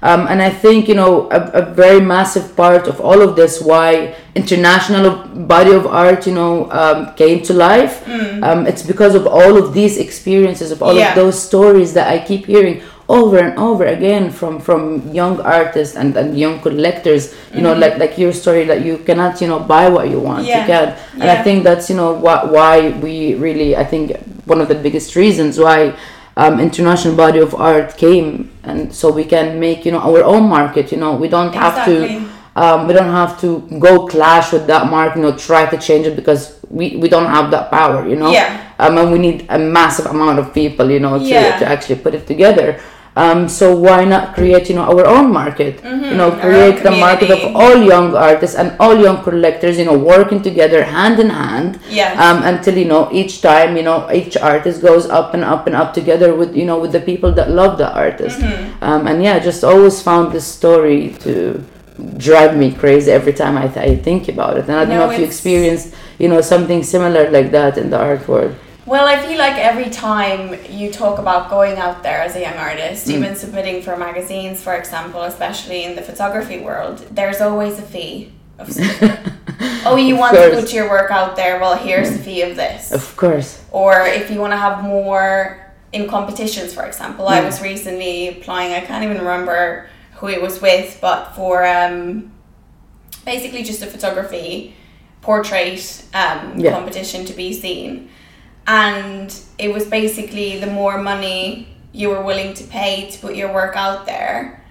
um, 0.07 0.21
and 0.31 0.39
I 0.47 0.51
think 0.63 0.79
you 0.91 0.97
know 1.01 1.11
a, 1.37 1.39
a 1.61 1.63
very 1.83 2.01
massive 2.15 2.45
part 2.61 2.83
of 2.91 2.95
all 3.07 3.19
of 3.27 3.31
this 3.41 3.53
why 3.69 3.89
international 4.41 5.07
body 5.53 5.73
of 5.79 5.85
art 6.05 6.21
you 6.29 6.35
know 6.39 6.53
um, 6.81 6.99
came 7.21 7.37
to 7.49 7.53
life 7.69 7.95
um, 8.47 8.59
it's 8.69 8.83
because 8.93 9.13
of 9.19 9.25
all 9.39 9.53
of 9.61 9.73
these 9.79 9.95
experiences 10.05 10.69
of 10.75 10.79
all 10.83 10.93
Mm. 10.97 10.99
Yeah. 10.99 11.09
of 11.09 11.15
those 11.23 11.37
stories 11.49 11.89
that 11.97 12.07
I 12.15 12.17
keep 12.29 12.43
hearing 12.53 12.77
over 13.09 13.37
and 13.37 13.57
over 13.57 13.85
again 13.85 14.29
from 14.29 14.59
from 14.59 14.99
young 15.13 15.39
artists 15.41 15.95
and, 15.95 16.17
and 16.17 16.37
young 16.37 16.59
collectors 16.59 17.33
you 17.53 17.61
know 17.61 17.73
like 17.73 17.97
like 17.97 18.17
your 18.17 18.33
story 18.33 18.65
that 18.65 18.83
you 18.83 18.97
cannot 18.99 19.39
you 19.39 19.47
know 19.47 19.59
buy 19.59 19.87
what 19.87 20.09
you 20.09 20.19
want 20.19 20.45
Mm-hmm. 20.45 20.49
Yeah. 20.49 20.61
you 20.61 20.67
can 20.67 21.21
and 21.21 21.29
i 21.31 21.41
think 21.41 21.63
that's 21.63 21.89
you 21.89 21.95
know 21.95 22.11
why, 22.13 22.43
why 22.43 22.89
we 22.99 23.35
really 23.35 23.77
i 23.77 23.83
think 23.85 24.11
one 24.45 24.59
of 24.59 24.67
the 24.67 24.75
biggest 24.75 25.15
reasons 25.15 25.57
why 25.57 25.95
um, 26.35 26.59
international 26.59 27.15
body 27.15 27.39
of 27.39 27.55
art 27.55 27.95
came 27.97 28.51
and 28.63 28.93
so 28.93 29.09
we 29.11 29.23
can 29.23 29.57
make 29.59 29.85
you 29.85 29.91
know 29.93 29.99
our 29.99 30.21
own 30.23 30.43
market 30.49 30.91
you 30.91 30.97
know 30.97 31.15
we 31.15 31.27
don't 31.29 31.53
have 31.55 31.85
to 31.85 31.95
um, 32.57 32.87
we 32.87 32.93
don't 32.93 33.11
have 33.11 33.39
to 33.39 33.61
go 33.79 34.05
clash 34.07 34.51
with 34.51 34.67
that 34.67 34.89
market 34.91 35.19
you 35.19 35.23
know 35.23 35.35
try 35.37 35.65
to 35.65 35.77
change 35.77 36.05
it 36.05 36.15
because 36.15 36.59
we, 36.69 36.97
we 36.97 37.07
don't 37.07 37.27
have 37.37 37.51
that 37.51 37.71
power 37.71 38.05
you 38.07 38.17
know 38.17 38.31
Yeah. 38.31 38.73
um, 38.79 38.97
and 38.97 39.11
we 39.13 39.17
need 39.19 39.45
a 39.49 39.57
massive 39.57 40.07
amount 40.07 40.39
of 40.39 40.53
people 40.53 40.91
you 40.91 40.99
know 40.99 41.17
to, 41.17 41.23
Yeah. 41.25 41.57
to 41.59 41.65
actually 41.65 41.95
put 42.05 42.13
it 42.13 42.27
together 42.27 42.79
um, 43.23 43.39
so 43.49 43.65
why 43.85 43.99
not 44.13 44.23
create 44.37 44.69
you 44.69 44.75
know 44.77 44.85
our 44.93 45.05
own 45.15 45.27
market? 45.33 45.75
You 45.83 46.15
know 46.19 46.29
create 46.45 46.83
the 46.87 46.91
market 47.05 47.29
of 47.35 47.41
all 47.61 47.77
young 47.93 48.09
artists 48.15 48.55
and 48.61 48.75
all 48.79 48.95
young 49.05 49.17
collectors 49.27 49.77
you 49.79 49.85
know 49.89 49.97
working 50.13 50.41
together 50.49 50.83
hand 50.95 51.19
in 51.25 51.29
hand. 51.29 51.79
Yes. 51.99 52.13
um, 52.25 52.43
until 52.51 52.75
you 52.81 52.85
know 52.93 53.03
each 53.21 53.33
time 53.41 53.75
you 53.79 53.83
know 53.87 53.97
each 54.19 54.35
artist 54.51 54.81
goes 54.89 55.05
up 55.19 55.33
and 55.35 55.43
up 55.53 55.65
and 55.67 55.75
up 55.81 55.89
together 55.99 56.29
with 56.39 56.55
you 56.59 56.65
know 56.69 56.77
with 56.83 56.91
the 56.97 57.03
people 57.11 57.31
that 57.39 57.49
love 57.61 57.77
the 57.83 57.89
artist. 58.05 58.39
Mm-hmm. 58.39 58.83
um, 58.83 59.07
and 59.07 59.23
yeah 59.27 59.39
just 59.49 59.63
always 59.71 59.97
found 60.09 60.31
this 60.37 60.45
story 60.59 61.01
to 61.25 61.35
drive 62.17 62.55
me 62.61 62.67
crazy 62.71 63.09
every 63.11 63.33
time 63.33 63.57
I, 63.57 63.67
th- 63.67 63.85
I 63.91 63.95
think 64.07 64.27
about 64.29 64.57
it. 64.57 64.65
And 64.69 64.73
I 64.77 64.85
don't 64.85 64.89
No, 64.89 65.07
know 65.07 65.11
if 65.11 65.19
you 65.19 65.25
experienced 65.25 65.87
you 66.19 66.27
know 66.31 66.41
something 66.53 66.83
similar 66.83 67.23
like 67.37 67.49
that 67.57 67.77
in 67.81 67.89
the 67.89 67.99
art 68.09 68.27
world 68.27 68.53
Well, 68.87 69.05
I 69.05 69.17
feel 69.19 69.37
like 69.37 69.57
every 69.57 69.89
time 69.89 70.55
you 70.69 70.89
talk 70.93 71.19
about 71.19 71.49
going 71.49 71.77
out 71.77 72.03
there 72.03 72.21
as 72.21 72.37
a 72.37 72.41
young 72.41 72.53
artist, 72.55 73.07
Mm. 73.07 73.15
even 73.17 73.35
submitting 73.35 73.81
for 73.81 73.97
magazines, 73.97 74.61
for 74.63 74.73
example, 74.75 75.23
especially 75.23 75.83
in 75.83 75.95
the 75.97 76.01
photography 76.01 76.59
world, 76.59 77.05
there's 77.11 77.41
always 77.41 77.77
a 77.79 77.81
fee. 77.81 78.31
Of 78.57 78.69
oh, 79.85 79.97
you 79.97 80.13
Of 80.15 80.19
want 80.21 80.35
to 80.37 80.51
put 80.59 80.71
your 80.73 80.89
work 80.89 81.11
out 81.11 81.35
there? 81.35 81.59
Well, 81.59 81.75
here's 81.75 82.09
the 82.11 82.17
fee 82.19 82.41
of 82.43 82.55
this. 82.55 82.91
of 82.93 83.03
course 83.17 83.59
Or 83.71 83.93
if 84.07 84.31
you 84.31 84.39
want 84.39 84.53
to 84.53 84.57
have 84.67 84.81
more 84.83 85.59
in 85.91 86.07
competitions, 86.07 86.73
for 86.73 86.85
example, 86.85 87.27
I 87.27 87.39
Mm. 87.41 87.45
was 87.45 87.61
recently 87.61 88.29
applying. 88.29 88.71
I 88.73 88.79
can't 88.89 89.03
even 89.03 89.17
remember 89.17 89.87
who 90.19 90.27
it 90.29 90.41
was 90.41 90.61
with, 90.61 90.97
but 91.01 91.35
for 91.35 91.65
um, 91.65 92.31
basically 93.25 93.63
just 93.63 93.81
a 93.81 93.85
photography 93.95 94.73
portrait 95.21 95.81
um, 96.13 96.53
Yeah. 96.55 96.71
competition 96.71 97.25
to 97.25 97.33
be 97.33 97.51
seen, 97.53 98.09
and 98.67 99.39
it 99.57 99.73
was 99.73 99.85
basically 99.85 100.59
the 100.59 100.67
more 100.67 100.97
money 100.97 101.67
you 101.93 102.09
were 102.09 102.21
willing 102.21 102.53
to 102.53 102.63
pay 102.65 103.09
to 103.09 103.19
put 103.19 103.35
your 103.35 103.51
work 103.53 103.75
out 103.75 104.05
there. 104.05 104.63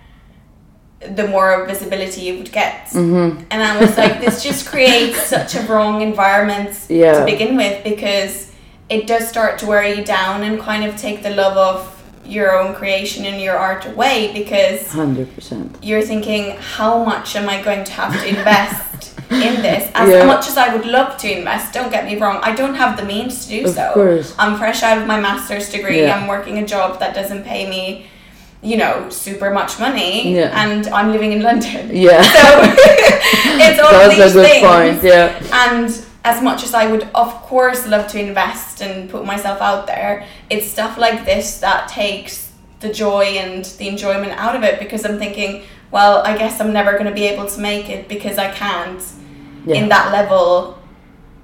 The 1.01 1.27
more 1.29 1.67
visibility 1.67 2.23
you 2.23 2.39
would 2.39 2.51
get, 2.53 2.87
mm-hmm. 2.87 3.45
and 3.51 3.63
I 3.63 3.79
was 3.79 3.97
like, 3.99 4.21
this 4.21 4.43
just 4.43 4.67
creates 4.67 5.23
such 5.37 5.55
a 5.55 5.61
wrong 5.67 6.01
environment 6.01 6.79
Yeah. 6.89 7.19
to 7.21 7.25
begin 7.25 7.57
with 7.57 7.85
because 7.85 8.51
it 8.89 9.07
does 9.07 9.29
start 9.29 9.59
to 9.59 9.67
wear 9.67 9.85
you 9.85 10.05
down 10.05 10.43
and 10.43 10.59
kind 10.59 10.85
of 10.85 10.97
take 10.97 11.23
the 11.23 11.31
love 11.31 11.57
of 11.57 11.93
your 12.25 12.59
own 12.59 12.75
creation 12.75 13.25
and 13.25 13.41
your 13.41 13.57
art 13.57 13.87
away 13.87 14.33
because 14.33 14.81
100% 14.89 15.77
you're 15.83 16.03
thinking, 16.03 16.57
how 16.57 17.05
much 17.05 17.37
am 17.37 17.49
I 17.49 17.63
going 17.63 17.85
to 17.85 17.93
have 17.93 18.13
to 18.13 18.27
invest 18.29 19.16
in 19.31 19.63
this? 19.63 19.91
As 19.95 20.09
Yeah. 20.09 20.25
much 20.27 20.49
as 20.49 20.57
I 20.57 20.75
would 20.75 20.87
love 20.87 21.17
to 21.19 21.39
invest, 21.39 21.73
don't 21.73 21.91
get 21.91 22.05
me 22.05 22.17
wrong, 22.17 22.39
I 22.43 22.53
don't 22.55 22.75
have 22.75 22.97
the 22.97 23.05
means 23.05 23.45
to 23.47 23.51
do 23.61 23.65
Of 23.67 23.75
so. 23.75 23.91
course. 23.95 24.35
I'm 24.39 24.57
fresh 24.59 24.83
out 24.83 24.99
of 24.99 25.07
my 25.07 25.19
master's 25.21 25.69
degree, 25.71 26.03
Yeah. 26.03 26.17
I'm 26.17 26.27
working 26.29 26.59
a 26.59 26.67
job 26.67 26.99
that 27.01 27.15
doesn't 27.15 27.45
pay 27.45 27.69
me. 27.69 28.07
You 28.63 28.79
know, 28.79 29.09
super 29.11 29.51
much 29.51 29.79
money, 29.79 30.35
Yeah. 30.35 30.51
and 30.65 30.89
I'm 30.89 31.13
living 31.13 31.33
in 31.33 31.43
London. 31.43 31.91
yeah 32.07 32.23
So 32.23 32.43
it's 33.67 33.81
all 33.81 33.93
that's 33.93 34.17
these 34.17 34.31
a 34.31 34.39
good 34.39 34.47
things. 34.51 34.67
point 34.67 35.03
yeah 35.03 35.67
And 35.67 35.89
as 36.25 36.43
much 36.43 36.65
as 36.65 36.75
I 36.75 36.87
would, 36.91 37.05
of 37.15 37.31
course, 37.43 37.87
love 37.87 38.09
to 38.09 38.19
invest 38.19 38.81
and 38.81 39.09
put 39.09 39.25
myself 39.25 39.61
out 39.61 39.87
there, 39.87 40.25
it's 40.51 40.67
stuff 40.69 40.99
like 40.99 41.25
this 41.25 41.61
that 41.61 41.89
takes 41.89 42.51
the 42.81 42.89
joy 42.93 43.25
and 43.45 43.65
the 43.79 43.89
enjoyment 43.89 44.33
out 44.33 44.57
of 44.57 44.63
it 44.65 44.79
because 44.81 45.05
I'm 45.05 45.19
thinking, 45.19 45.63
well, 45.93 46.23
I 46.27 46.37
guess 46.37 46.61
I'm 46.61 46.73
never 46.73 46.93
going 46.93 47.07
to 47.07 47.13
be 47.15 47.27
able 47.27 47.47
to 47.47 47.61
make 47.61 47.89
it 47.89 48.09
because 48.09 48.39
I 48.39 48.51
can't, 48.51 49.01
Yeah. 49.67 49.77
in 49.83 49.89
that 49.89 50.13
level, 50.13 50.79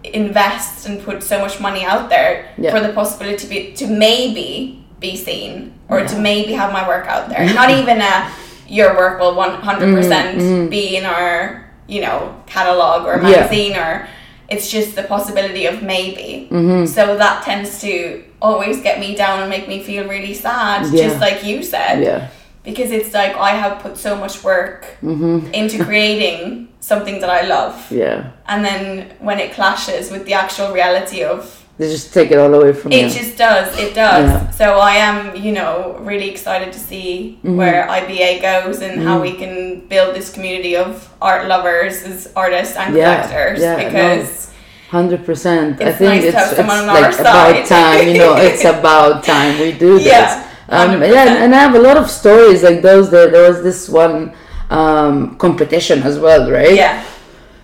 invest 0.05 0.87
and 0.89 1.03
put 1.03 1.23
so 1.23 1.39
much 1.41 1.61
money 1.61 1.85
out 1.85 2.09
there 2.09 2.47
Yeah. 2.59 2.71
for 2.73 2.81
the 2.81 2.93
possibility 2.93 3.39
to 3.39 3.47
be 3.47 3.73
to 3.81 3.87
maybe 3.87 4.85
be 5.01 5.17
seen 5.17 5.73
or 5.89 6.05
to 6.05 6.17
maybe 6.19 6.53
have 6.55 6.73
my 6.73 6.87
work 6.87 7.07
out 7.07 7.29
there. 7.29 7.45
Not 7.61 7.71
even 7.71 8.01
a 8.01 8.29
your 8.69 8.97
work 8.97 9.21
will 9.21 9.35
one 9.35 9.55
hundred 9.69 9.95
percent 9.95 10.39
Mhm, 10.39 10.67
mhm. 10.67 10.71
be 10.71 10.97
in 10.97 11.05
our 11.05 11.65
you 11.89 12.01
know 12.01 12.35
catalog 12.47 13.07
or 13.07 13.17
Yeah. 13.17 13.23
magazine 13.29 13.77
or 13.77 14.09
it's 14.49 14.71
just 14.71 14.95
the 14.97 15.03
possibility 15.05 15.67
of 15.67 15.83
maybe. 15.83 16.47
mm-hmm. 16.51 16.85
So 16.87 17.17
that 17.17 17.43
tends 17.43 17.81
to 17.81 18.23
always 18.41 18.83
get 18.83 19.01
me 19.01 19.15
down 19.15 19.41
and 19.41 19.49
make 19.49 19.67
me 19.67 19.83
feel 19.83 20.05
really 20.07 20.35
sad, 20.35 20.87
Yeah. 20.93 21.09
just 21.09 21.21
like 21.21 21.39
you 21.45 21.63
said. 21.63 22.03
yeah 22.03 22.27
Because 22.64 22.90
it's 22.92 23.12
like 23.12 23.35
I 23.37 23.51
have 23.51 23.83
put 23.83 23.96
so 23.96 24.14
much 24.16 24.44
work 24.44 24.87
mm-hmm. 25.03 25.53
into 25.53 25.85
creating 25.88 26.68
something 26.81 27.20
that 27.20 27.31
I 27.31 27.42
love. 27.46 27.75
yeah 27.90 28.31
And 28.46 28.64
then 28.64 29.11
when 29.20 29.38
it 29.38 29.53
clashes 29.53 30.11
with 30.11 30.25
the 30.27 30.35
actual 30.35 30.72
reality 30.72 31.22
of 31.25 31.59
they 31.79 31.88
just 31.88 32.12
take 32.12 32.31
it 32.31 32.38
all 32.38 32.53
away 32.55 32.72
from 32.75 32.92
it 32.92 32.96
you 32.96 33.09
just 33.09 33.37
does, 33.38 33.77
it 33.79 33.94
does. 33.94 34.29
Yeah. 34.31 34.51
So 34.51 34.79
I 34.79 34.92
am, 35.09 35.35
you 35.35 35.53
know, 35.53 35.96
really 36.01 36.29
excited 36.31 36.70
to 36.72 36.79
see 36.79 37.38
Mhm. 37.42 37.57
where 37.57 37.88
IBA 37.88 38.31
goes 38.42 38.83
and 38.83 39.03
how 39.03 39.16
Mhm. 39.18 39.22
we 39.27 39.33
can 39.42 39.55
build 39.88 40.14
this 40.14 40.29
community 40.35 40.77
of 40.77 41.09
art 41.20 41.48
lovers 41.48 41.94
as 42.05 42.29
artists 42.37 42.77
and 42.77 42.94
Yeah, 42.94 43.05
collectors 43.05 43.61
yeah, 43.61 43.77
no. 43.77 43.85
because 43.85 44.48
Hundred 44.90 45.25
percent. 45.25 45.81
I 45.81 45.90
think 45.92 46.11
nice 46.12 46.25
it's, 46.25 46.37
it's 46.37 46.59
like 46.59 47.18
about 47.18 47.66
time. 47.66 48.07
You 48.09 48.18
know, 48.18 48.37
it's 48.37 48.64
about 48.77 49.25
time 49.25 49.59
we 49.59 49.72
do 49.72 49.94
this. 49.96 50.05
Yeah, 50.05 50.44
Um, 50.73 51.03
yeah, 51.03 51.29
and, 51.29 51.39
and 51.45 51.55
I 51.55 51.59
have 51.69 51.75
a 51.75 51.79
lot 51.89 51.97
of 51.97 52.09
stories 52.11 52.63
like 52.63 52.81
those. 52.83 53.11
There, 53.11 53.31
there 53.31 53.47
was 53.51 53.63
this 53.63 53.89
one 53.89 54.33
um, 54.71 55.37
competition 55.37 56.03
as 56.03 56.19
well, 56.19 56.51
right? 56.51 56.75
yeah, 56.75 57.05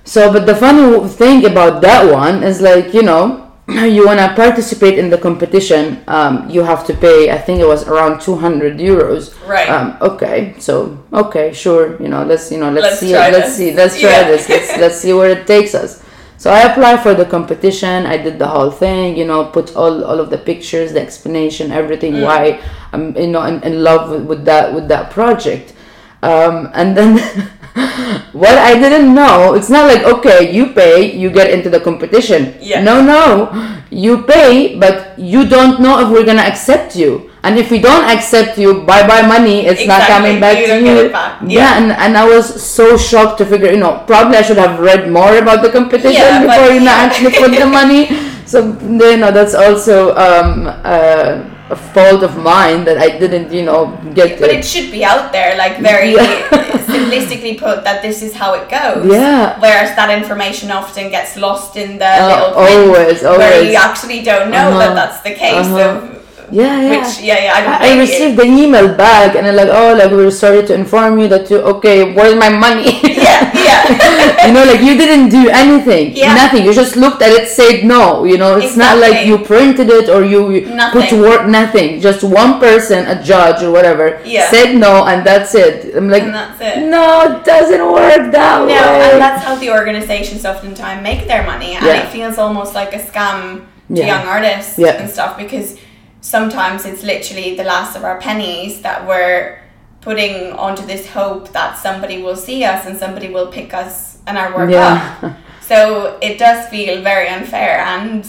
So, 0.05 0.33
but 0.33 0.45
the 0.47 0.55
funny 0.55 1.09
thing 1.09 1.45
about 1.47 1.81
that 1.83 2.03
one 2.13 2.43
is 2.43 2.61
like 2.61 2.93
you 2.95 3.03
know. 3.03 3.45
You 3.69 4.07
wanna 4.07 4.33
participate 4.35 4.97
in 4.99 5.11
the 5.11 5.19
competition, 5.19 6.03
um, 6.09 6.49
you 6.49 6.63
have 6.65 6.87
to 6.89 6.95
pay. 6.95 7.31
I 7.31 7.37
think 7.37 7.61
it 7.61 7.67
was 7.69 7.85
around 7.87 8.21
two 8.27 8.37
hundred 8.37 8.79
euros. 8.81 9.37
right. 9.47 9.69
Um, 9.69 9.97
okay, 10.01 10.55
so 10.59 10.97
okay, 11.13 11.53
sure. 11.53 12.01
You 12.01 12.09
know, 12.09 12.25
let's 12.25 12.51
you 12.51 12.57
know, 12.61 12.71
let's, 12.73 12.87
Let's 12.87 13.01
see, 13.01 13.13
let's 13.13 13.37
this. 13.49 13.57
see, 13.61 13.71
let's 13.81 14.01
try 14.01 14.11
Yeah. 14.11 14.29
this. 14.33 14.49
Let's 14.49 14.71
let's 14.83 14.97
see 15.05 15.13
where 15.13 15.29
it 15.37 15.47
takes 15.47 15.75
us. 15.75 16.01
So 16.39 16.53
I 16.53 16.61
applied 16.71 17.03
for 17.03 17.15
the 17.15 17.25
competition. 17.25 18.07
I 18.07 18.17
did 18.17 18.39
the 18.39 18.47
whole 18.47 18.71
thing, 18.71 19.17
you 19.17 19.27
know, 19.27 19.47
put 19.47 19.75
all, 19.75 20.05
all 20.05 20.21
of 20.21 20.31
the 20.31 20.39
pictures, 20.39 20.93
the 20.93 21.03
explanation, 21.03 21.73
everything. 21.73 22.23
Why 22.23 22.63
I'm 22.93 23.17
you 23.17 23.27
know 23.27 23.43
in, 23.43 23.61
in 23.65 23.83
love 23.83 24.11
with, 24.11 24.25
with 24.25 24.45
that 24.45 24.73
with 24.73 24.87
that 24.89 25.11
project. 25.11 25.75
Um, 26.23 26.71
and 26.75 26.97
then 26.97 27.19
what 28.33 28.57
I 28.57 28.79
didn't 28.79 29.15
know, 29.15 29.55
it's 29.55 29.69
not 29.69 29.87
like 29.93 30.05
okay, 30.05 30.55
you 30.55 30.73
pay, 30.73 31.11
you 31.13 31.29
get 31.31 31.51
into 31.51 31.71
the 31.71 31.81
competition. 31.81 32.55
Yeah. 32.61 32.83
No, 32.83 33.03
no, 33.03 33.51
you 33.91 34.23
pay, 34.23 34.79
but 34.79 35.19
you 35.19 35.45
don't 35.45 35.81
know 35.81 35.99
if 36.07 36.09
we're 36.09 36.25
gonna 36.25 36.47
accept 36.47 36.95
you. 36.95 37.28
And 37.45 37.57
if 37.59 37.71
we 37.71 37.79
don't 37.79 38.05
accept 38.11 38.59
you, 38.59 38.83
bye 38.83 39.07
bye 39.07 39.23
money. 39.23 39.67
It's 39.67 39.87
not 39.87 40.03
coming 40.09 40.41
back 40.41 40.59
You 40.59 40.67
to 40.67 40.77
you. 40.81 41.09
back. 41.11 41.41
Yeah, 41.43 41.49
Yeah. 41.61 41.79
and, 41.79 41.93
and 41.93 42.17
I 42.19 42.25
was 42.27 42.45
so 42.63 42.97
shocked 42.97 43.39
to 43.39 43.47
figure, 43.47 43.71
you 43.71 43.79
know, 43.79 44.03
probably 44.07 44.37
I 44.39 44.43
should 44.43 44.59
have 44.59 44.81
read 44.81 45.09
more 45.11 45.37
about 45.39 45.63
the 45.63 45.71
competition 45.71 46.13
Yeah, 46.21 46.45
but- 46.45 46.59
before 46.59 46.75
you 46.75 46.81
know 46.81 46.91
actually 47.07 47.33
put 47.33 47.53
the 47.57 47.67
money. 47.67 48.09
So 48.49 48.65
you 48.81 49.19
know 49.21 49.31
that's 49.31 49.53
also 49.55 50.17
um, 50.17 50.67
uh, 50.83 51.45
a 51.69 51.77
fault 51.93 52.23
of 52.25 52.39
mine 52.39 52.85
that 52.89 52.97
I 52.97 53.19
didn't, 53.19 53.53
you 53.53 53.63
know, 53.63 53.93
get 54.15 54.41
But 54.41 54.49
it. 54.49 54.61
it 54.61 54.65
should 54.65 54.91
be 54.91 55.05
out 55.05 55.33
there, 55.33 55.53
like 55.59 55.81
very 55.85 56.15
Yeah. 56.17 56.49
simplistically 56.89 57.61
put, 57.61 57.85
that 57.85 58.01
this 58.01 58.23
is 58.23 58.33
how 58.33 58.55
it 58.55 58.71
goes. 58.71 59.05
Yeah. 59.05 59.61
Whereas 59.61 59.95
that 59.97 60.09
information 60.11 60.71
often 60.71 61.11
gets 61.11 61.37
lost 61.37 61.77
in 61.77 61.99
the 61.99 62.09
Uh, 62.09 62.29
little 62.29 62.51
print, 62.57 62.89
always, 62.89 63.23
where 63.23 63.63
you 63.63 63.77
actually 63.77 64.23
don't 64.25 64.49
know 64.51 64.69
Uh-huh. 64.73 64.79
that 64.81 64.95
that's 64.97 65.21
the 65.21 65.35
case. 65.37 65.67
Uh-huh. 65.69 66.18
Yeah, 66.51 66.81
yeah. 66.81 66.91
Which, 66.91 67.21
yeah, 67.21 67.39
yeah, 67.45 67.79
I 67.81 67.89
I 67.89 67.99
received 67.99 68.37
the 68.39 68.45
email 68.45 68.95
back 68.97 69.37
and 69.37 69.47
I'm 69.47 69.57
like, 69.57 69.69
oh, 69.69 69.95
like 69.95 70.11
we're 70.11 70.31
sorry 70.31 70.65
to 70.67 70.75
inform 70.75 71.19
you 71.19 71.29
that 71.29 71.51
you 71.51 71.59
okay, 71.77 72.15
where's 72.15 72.35
my 72.37 72.49
money? 72.49 73.01
yeah, 73.05 73.53
yeah. 73.53 74.47
you 74.49 74.53
know, 74.55 74.65
like 74.65 74.81
you 74.81 74.97
didn't 74.97 75.29
do 75.29 75.49
anything, 75.49 76.17
Yeah. 76.17 76.35
nothing. 76.35 76.65
You 76.65 76.73
just 76.73 76.97
looked 76.97 77.21
at 77.23 77.31
it, 77.31 77.49
said 77.49 77.85
no. 77.85 78.25
You 78.25 78.39
know, 78.39 78.57
it's 78.57 78.77
not 78.77 78.99
like 78.99 79.27
you 79.27 79.39
printed 79.39 79.91
it 79.91 80.09
or 80.09 80.25
you 80.25 80.51
you 80.51 80.61
put 80.93 81.09
to 81.13 81.17
Nothing. 81.17 81.21
work. 81.21 81.43
Nothing. 81.49 82.01
Just 82.01 82.25
one 82.25 82.59
person, 82.61 83.07
a 83.07 83.23
judge 83.23 83.63
or 83.63 83.71
whatever, 83.71 84.21
Yeah. 84.25 84.49
said 84.51 84.75
no, 84.77 85.05
and 85.05 85.25
that's 85.27 85.55
it. 85.55 85.95
I'm 85.97 86.09
like, 86.09 86.23
and 86.25 86.35
that's 86.35 86.61
it. 86.61 86.89
no, 86.89 87.05
it 87.29 87.45
doesn't 87.45 87.85
work 87.93 88.33
that 88.33 88.59
No, 88.61 88.67
way. 88.67 89.11
and 89.13 89.21
that's 89.21 89.45
how 89.45 89.55
the 89.57 89.71
organizations 89.71 90.45
oftentimes 90.45 91.03
make 91.03 91.27
their 91.29 91.45
money, 91.45 91.75
and 91.77 91.85
Yeah. 91.85 92.03
it 92.03 92.09
feels 92.09 92.39
almost 92.39 92.75
like 92.75 92.95
a 92.95 92.99
scam 92.99 93.63
to 93.89 94.01
Yeah. 94.01 94.07
young 94.13 94.25
artists 94.29 94.79
Yeah. 94.79 95.01
and 95.01 95.09
stuff 95.11 95.37
because 95.37 95.77
sometimes 96.21 96.85
it's 96.85 97.03
literally 97.03 97.57
the 97.57 97.65
last 97.65 97.97
of 97.97 98.05
our 98.05 98.21
pennies 98.21 98.83
that 98.83 99.07
we're 99.07 99.61
putting 100.01 100.53
onto 100.53 100.85
this 100.87 101.09
hope 101.11 101.53
that 101.53 101.77
somebody 101.79 102.23
will 102.23 102.37
see 102.37 102.65
us 102.65 102.87
and 102.87 102.97
somebody 102.97 103.29
will 103.29 103.49
pick 103.49 103.75
us 103.75 104.19
and 104.27 104.39
our 104.39 104.55
work 104.57 104.71
Yeah. 104.71 105.15
up. 105.23 105.33
So 105.69 106.17
it 106.23 106.39
does 106.39 106.67
feel 106.71 107.03
very 107.03 107.29
unfair 107.29 107.81
and 107.81 108.27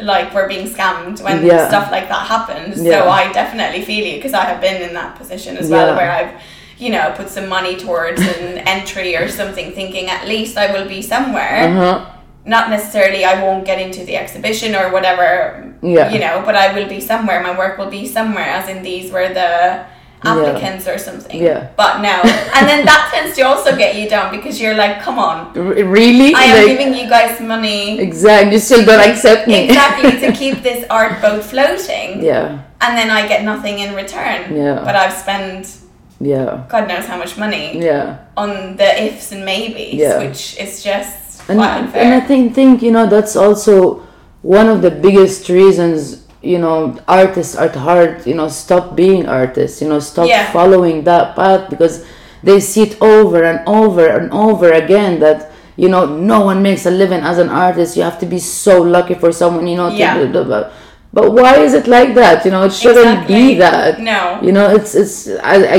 like 0.00 0.34
we're 0.34 0.48
being 0.48 0.66
scammed 0.68 1.22
when 1.22 1.46
Yeah. 1.46 1.66
stuff 1.68 1.90
like 1.90 2.08
that 2.08 2.26
happens. 2.26 2.82
Yeah. 2.82 2.90
So 3.04 3.08
I 3.08 3.32
definitely 3.32 3.80
feel 3.82 4.04
you 4.06 4.16
because 4.16 4.34
I 4.34 4.44
have 4.44 4.60
been 4.60 4.82
in 4.82 4.92
that 4.92 5.16
position 5.16 5.56
as 5.56 5.70
well 5.70 5.96
where 5.96 6.10
I've 6.10 6.42
you 6.76 6.90
know 6.90 7.14
put 7.16 7.30
some 7.30 7.48
money 7.48 7.76
towards 7.76 8.20
an 8.20 8.58
entry 8.76 9.16
or 9.16 9.28
something 9.28 9.72
thinking 9.72 10.10
at 10.10 10.28
least 10.28 10.58
I 10.58 10.72
will 10.74 10.86
be 10.86 11.00
somewhere. 11.00 11.68
uh-huh. 11.70 12.10
Not 12.46 12.68
necessarily 12.70 13.24
I 13.24 13.42
won't 13.42 13.64
get 13.64 13.80
into 13.80 14.04
the 14.04 14.16
exhibition 14.16 14.74
or 14.74 14.90
whatever, 14.90 15.72
Yeah. 15.82 16.10
you 16.12 16.18
know, 16.20 16.42
but 16.44 16.54
I 16.54 16.74
will 16.74 16.88
be 16.88 17.00
somewhere. 17.00 17.42
My 17.42 17.56
work 17.56 17.78
will 17.78 17.90
be 17.90 18.06
somewhere, 18.06 18.44
as 18.44 18.68
in 18.68 18.82
these 18.82 19.10
were 19.10 19.28
the 19.32 19.84
applicants 20.26 20.86
or 20.88 20.96
something. 20.98 21.42
Yeah. 21.42 21.68
But 21.76 22.00
no. 22.00 22.08
and 22.56 22.68
then 22.68 22.84
that 22.84 23.10
tends 23.12 23.36
to 23.36 23.42
also 23.42 23.76
get 23.76 23.96
you 23.96 24.08
down 24.08 24.30
because 24.34 24.60
you're 24.60 24.74
like, 24.74 25.00
come 25.00 25.18
on, 25.18 25.56
R- 25.56 25.84
really? 25.84 26.34
I 26.34 26.42
am 26.44 26.56
Like, 26.66 26.78
giving 26.78 26.94
you 26.94 27.08
guys 27.08 27.40
money. 27.40 27.98
Exactly. 28.00 28.52
You 28.52 28.58
still 28.58 28.84
don't 28.84 29.00
accept 29.08 29.48
me. 29.48 29.64
Exactly 29.64 30.12
to 30.20 30.32
keep 30.40 30.62
this 30.62 30.84
art 30.90 31.20
boat 31.22 31.42
floating, 31.44 32.22
yeah. 32.22 32.60
and 32.80 32.96
then 32.98 33.10
I 33.10 33.26
get 33.28 33.42
nothing 33.44 33.78
in 33.80 33.94
return. 33.94 34.54
Yeah. 34.54 34.80
But 34.84 34.94
I've 34.96 35.12
spent 35.12 35.76
Yeah. 36.20 36.64
God 36.68 36.88
knows 36.88 37.04
how 37.06 37.18
much 37.18 37.36
money 37.36 37.66
Yeah. 37.80 38.16
on 38.36 38.76
the 38.76 38.88
ifs 39.06 39.32
and 39.32 39.44
maybes, 39.44 39.94
Yeah. 39.94 40.18
which 40.24 40.56
is 40.58 40.82
just 40.82 41.16
and, 41.48 41.60
and 41.60 42.14
I 42.14 42.20
think 42.20 42.54
think 42.54 42.82
you 42.82 42.90
know 42.90 43.06
that's 43.06 43.36
also 43.36 44.02
one 44.42 44.68
of 44.68 44.82
the 44.82 44.90
biggest 44.90 45.48
reasons 45.48 46.26
you 46.42 46.58
know 46.58 46.98
artists 47.08 47.56
at 47.56 47.74
heart 47.74 48.26
you 48.26 48.34
know 48.34 48.48
stop 48.48 48.94
being 48.96 49.26
artists 49.26 49.80
you 49.80 49.88
know 49.88 49.98
stop 50.00 50.28
Yeah. 50.28 50.50
following 50.52 51.04
that 51.04 51.34
path 51.36 51.70
because 51.70 52.04
they 52.42 52.60
see 52.60 52.82
it 52.82 53.00
over 53.00 53.42
and 53.44 53.60
over 53.66 54.06
and 54.06 54.30
over 54.32 54.70
again 54.72 55.20
that 55.20 55.50
you 55.76 55.88
know 55.88 56.04
no 56.06 56.40
one 56.44 56.62
makes 56.62 56.84
a 56.86 56.90
living 56.90 57.20
as 57.20 57.38
an 57.38 57.48
artist 57.48 57.96
you 57.96 58.02
have 58.02 58.18
to 58.20 58.26
be 58.26 58.38
so 58.38 58.82
lucky 58.82 59.14
for 59.14 59.32
someone 59.32 59.66
you 59.66 59.76
know 59.76 59.90
to 59.90 59.96
Yeah. 59.96 60.70
But 61.16 61.26
why 61.32 61.54
is 61.66 61.72
it 61.80 61.86
like 61.86 62.10
that 62.22 62.44
you 62.44 62.50
know 62.54 62.62
it 62.68 62.72
shouldn't 62.82 63.22
Exactly. 63.22 63.34
be 63.34 63.54
that 63.64 64.00
No. 64.00 64.20
you 64.46 64.52
know 64.56 64.66
it's 64.76 64.92
it's 65.02 65.16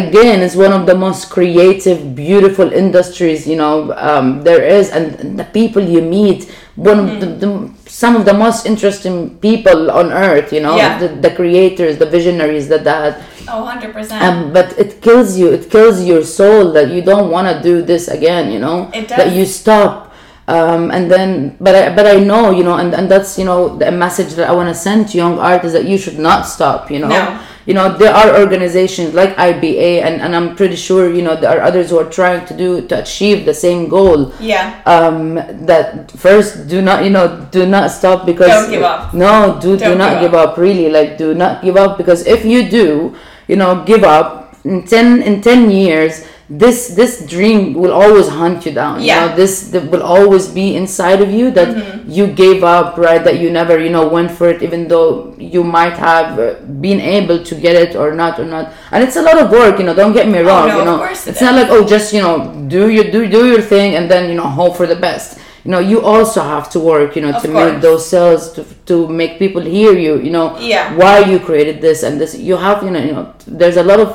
again 0.02 0.38
it's 0.45 0.56
one 0.56 0.74
of 0.80 0.84
the 0.89 0.95
most 1.06 1.30
creative 1.30 2.00
beautiful 2.15 2.71
industries 2.84 3.45
you 3.52 3.58
know 3.62 3.76
um, 4.10 4.41
there 4.48 4.63
is 4.63 4.86
and 4.98 5.38
the 5.41 5.43
people 5.60 5.84
you 5.95 6.02
meet 6.02 6.39
one 6.76 7.00
of 7.04 7.10
the, 7.21 7.28
the 7.43 7.50
some 7.88 8.15
of 8.19 8.24
the 8.26 8.34
most 8.34 8.65
interesting 8.65 9.15
people 9.48 9.80
on 9.91 10.12
earth 10.12 10.52
you 10.56 10.62
know 10.65 10.76
Yeah. 10.76 10.98
the, 11.02 11.08
the 11.26 11.32
creators 11.39 11.98
the 11.98 12.10
visionaries 12.17 12.67
that 12.69 12.84
that 12.84 13.21
Oh, 13.48 13.62
100%. 13.62 14.21
um, 14.26 14.52
but 14.54 14.67
it 14.80 15.02
kills 15.06 15.38
you 15.38 15.48
it 15.54 15.69
kills 15.69 16.04
your 16.04 16.24
soul 16.24 16.71
that 16.74 16.89
you 16.89 17.02
don't 17.02 17.30
want 17.30 17.45
to 17.48 17.62
do 17.62 17.82
this 17.91 18.08
again 18.08 18.52
you 18.52 18.60
know 18.60 18.89
It 18.93 19.08
that 19.10 19.34
you 19.38 19.45
stop 19.45 20.05
um, 20.48 20.92
and 20.92 21.10
then 21.10 21.56
but 21.60 21.74
I, 21.76 21.96
but 21.96 22.06
I 22.06 22.18
know 22.20 22.52
you 22.52 22.64
know 22.64 22.76
and, 22.76 22.94
and 22.94 23.10
that's 23.10 23.38
you 23.40 23.46
know 23.46 23.78
the 23.78 23.92
message 23.92 24.34
that 24.36 24.48
I 24.50 24.54
want 24.54 24.70
to 24.70 24.76
send 24.76 25.10
to 25.10 25.18
young 25.18 25.40
artists 25.40 25.74
that 25.74 25.86
you 25.86 25.98
should 25.98 26.20
not 26.20 26.44
stop 26.46 26.92
you 26.92 27.00
know 27.00 27.08
No. 27.10 27.40
you 27.66 27.74
know 27.74 27.98
there 27.98 28.14
are 28.14 28.40
organizations 28.40 29.16
like 29.16 29.36
IBA 29.38 30.04
and, 30.06 30.22
and 30.22 30.36
I'm 30.36 30.56
pretty 30.56 30.76
sure 30.76 31.12
you 31.12 31.24
know 31.24 31.36
there 31.36 31.50
are 31.50 31.62
others 31.66 31.90
who 31.90 31.98
are 31.98 32.10
trying 32.10 32.46
to 32.46 32.54
do 32.56 32.86
to 32.90 33.00
achieve 33.02 33.46
the 33.46 33.56
same 33.56 33.90
goal 33.90 34.32
yeah. 34.40 34.82
um 34.86 35.36
that 35.66 36.12
first 36.12 36.68
do 36.68 36.80
not 36.82 37.04
you 37.04 37.10
know 37.10 37.48
do 37.50 37.66
not 37.66 37.90
stop 37.90 38.26
because 38.28 38.50
Don't 38.50 38.70
give 38.70 38.84
up. 38.84 39.14
no 39.16 39.58
do 39.60 39.76
do 39.78 39.86
Don't 39.86 39.98
not 39.98 40.22
give 40.22 40.32
give 40.32 40.36
up. 40.36 40.58
really 40.58 40.90
like 40.90 41.18
do 41.18 41.34
not 41.34 41.64
give 41.64 41.76
up 41.76 41.98
because 41.98 42.26
if 42.28 42.46
you 42.46 42.70
do 42.70 43.16
you 43.48 43.56
know 43.56 43.84
give 43.84 44.04
up 44.04 44.56
in 44.64 44.86
10 44.86 45.22
in 45.24 45.42
10 45.42 45.72
years 45.72 46.26
this 46.48 46.90
this 46.90 47.26
dream 47.26 47.74
will 47.74 47.92
always 47.92 48.28
hunt 48.28 48.66
you 48.66 48.72
down. 48.72 49.00
You 49.02 49.08
Yeah. 49.08 49.26
know 49.28 49.36
this 49.36 49.72
will 49.74 50.04
always 50.04 50.48
be 50.48 50.76
inside 50.76 51.22
of 51.22 51.32
you 51.32 51.50
that 51.52 51.70
Mm-hmm. 51.76 52.12
you 52.12 52.28
gave 52.28 52.64
up 52.64 52.98
right? 52.98 53.24
That 53.24 53.40
you 53.40 53.50
never 53.50 53.80
you 53.80 53.90
know 53.90 54.08
went 54.08 54.30
for 54.32 54.50
it 54.50 54.62
even 54.62 54.88
though 54.88 55.34
you 55.40 55.64
might 55.64 55.98
have 55.98 56.38
uh, 56.40 56.54
been 56.86 57.00
able 57.02 57.44
to 57.44 57.56
get 57.56 57.76
it 57.76 57.96
or 57.96 58.14
not 58.14 58.40
or 58.40 58.46
not. 58.46 58.74
And 58.92 59.04
it's 59.04 59.16
a 59.16 59.22
lot 59.24 59.38
of 59.42 59.50
work 59.50 59.80
you 59.80 59.86
know 59.86 59.96
don't 59.96 60.14
get 60.14 60.28
me 60.28 60.40
wrong 60.40 60.66
Oh, 60.66 60.68
no, 60.68 60.76
you 60.76 60.80
of 60.82 60.86
know. 60.86 60.98
course 60.98 61.26
it 61.26 61.32
it's 61.32 61.42
not 61.42 61.56
like 61.56 61.70
oh 61.70 61.84
just 61.86 62.14
you 62.14 62.22
know 62.22 62.54
do 62.68 62.90
your 62.90 63.06
do 63.10 63.28
do 63.28 63.48
your 63.52 63.62
thing 63.62 63.96
and 63.96 64.06
then 64.12 64.30
you 64.30 64.36
know 64.36 64.46
hope 64.48 64.78
for 64.78 64.86
the 64.86 64.96
best 65.08 65.40
you 65.65 65.71
know 65.71 65.80
you 65.91 65.99
also 66.01 66.41
have 66.41 66.69
to 66.69 66.80
work 66.80 67.15
you 67.15 67.21
know 67.23 67.32
Of 67.34 67.41
to 67.43 67.49
course. 67.51 67.71
make 67.73 67.82
those 67.82 68.04
sales 68.08 68.51
to, 68.54 68.63
to 68.89 69.08
make 69.21 69.39
people 69.39 69.62
hear 69.62 69.93
you 70.06 70.13
you 70.21 70.30
know 70.30 70.47
Yeah. 70.60 70.95
why 70.95 71.15
you 71.32 71.39
created 71.39 71.82
this 71.82 72.04
and 72.04 72.21
this 72.21 72.32
you 72.49 72.56
have 72.56 72.84
you 72.84 72.91
know 72.91 72.99
you 73.08 73.13
know 73.17 73.25
there's 73.47 73.78
a 73.78 73.84
lot 73.84 73.99
of 73.99 74.10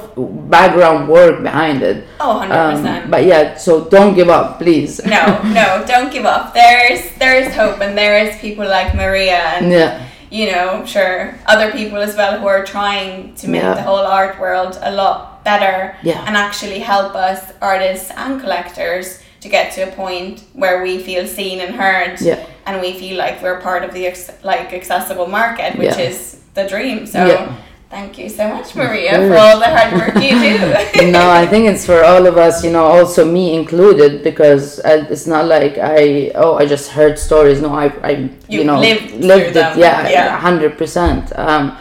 background 0.49 1.09
work 1.09 1.43
behind 1.43 1.83
it 1.83 2.05
Oh, 2.21 2.41
100%. 2.41 3.05
um, 3.05 3.11
but 3.11 3.25
yeah 3.25 3.57
so 3.57 3.85
don't 3.97 4.15
give 4.15 4.29
up 4.29 4.59
please 4.59 5.05
no, 5.05 5.43
no, 5.61 5.85
don't 5.93 6.13
give 6.13 6.25
up. 6.25 6.55
There's 6.55 7.01
there's 7.19 7.53
hope, 7.55 7.81
and 7.81 7.97
there 7.99 8.17
is 8.25 8.37
people 8.41 8.65
like 8.67 8.95
Maria, 8.95 9.41
and 9.59 9.71
yeah 9.73 10.07
you 10.33 10.47
know, 10.53 10.85
sure, 10.87 11.35
other 11.47 11.73
people 11.73 11.99
as 11.99 12.15
well 12.15 12.39
who 12.39 12.47
are 12.47 12.65
trying 12.65 13.35
to 13.35 13.49
make 13.49 13.63
Yeah. 13.63 13.75
the 13.75 13.83
whole 13.83 14.07
art 14.07 14.39
world 14.39 14.79
a 14.81 14.93
lot 14.93 15.43
better, 15.43 15.97
Yeah. 16.05 16.23
and 16.27 16.37
actually 16.37 16.79
help 16.79 17.17
us 17.17 17.41
artists 17.61 18.13
and 18.17 18.41
collectors 18.41 19.20
to 19.41 19.49
get 19.49 19.73
to 19.75 19.83
a 19.83 19.93
point 19.93 20.43
where 20.53 20.83
we 20.83 20.99
feel 20.99 21.27
seen 21.27 21.61
and 21.61 21.75
heard, 21.75 22.21
Yeah. 22.21 22.39
and 22.67 22.81
we 22.81 22.93
feel 22.93 23.17
like 23.17 23.43
we're 23.43 23.61
part 23.61 23.85
of 23.85 23.93
the 23.95 24.07
ex- 24.07 24.31
like 24.43 24.73
accessible 24.73 25.27
market, 25.27 25.77
which 25.79 25.97
Yeah. 25.97 26.09
is 26.09 26.37
the 26.55 26.65
dream. 26.69 27.07
So. 27.07 27.25
Yeah. 27.27 27.53
Thank 27.91 28.19
you 28.19 28.29
so 28.29 28.47
much, 28.47 28.77
Maria, 28.77 29.11
for 29.27 29.37
all 29.37 29.59
the 29.59 29.67
hard 29.67 29.93
work 29.95 30.15
you 30.23 30.31
do. 30.39 31.11
no, 31.11 31.29
I 31.29 31.45
think 31.45 31.67
it's 31.67 31.85
for 31.85 32.05
all 32.05 32.25
of 32.25 32.37
us, 32.39 32.63
you 32.63 32.71
know, 32.71 32.85
also 32.85 33.25
me 33.25 33.57
included, 33.57 34.23
because 34.23 34.79
uh, 34.85 35.07
it's 35.11 35.27
not 35.27 35.47
like 35.47 35.77
I 35.77 36.31
oh 36.37 36.55
I 36.57 36.67
just 36.67 36.93
heard 36.93 37.19
stories. 37.19 37.61
No, 37.61 37.75
I 37.75 37.87
I 38.05 38.11
you, 38.49 38.61
You 38.61 38.65
know 38.65 38.79
lived 38.79 39.11
lived 39.33 39.49
it. 39.49 39.55
them. 39.55 39.77
Yeah, 39.77 40.09
Yeah. 40.09 40.39
hundred 40.39 40.79
percent. 40.79 41.33
Um, 41.35 41.77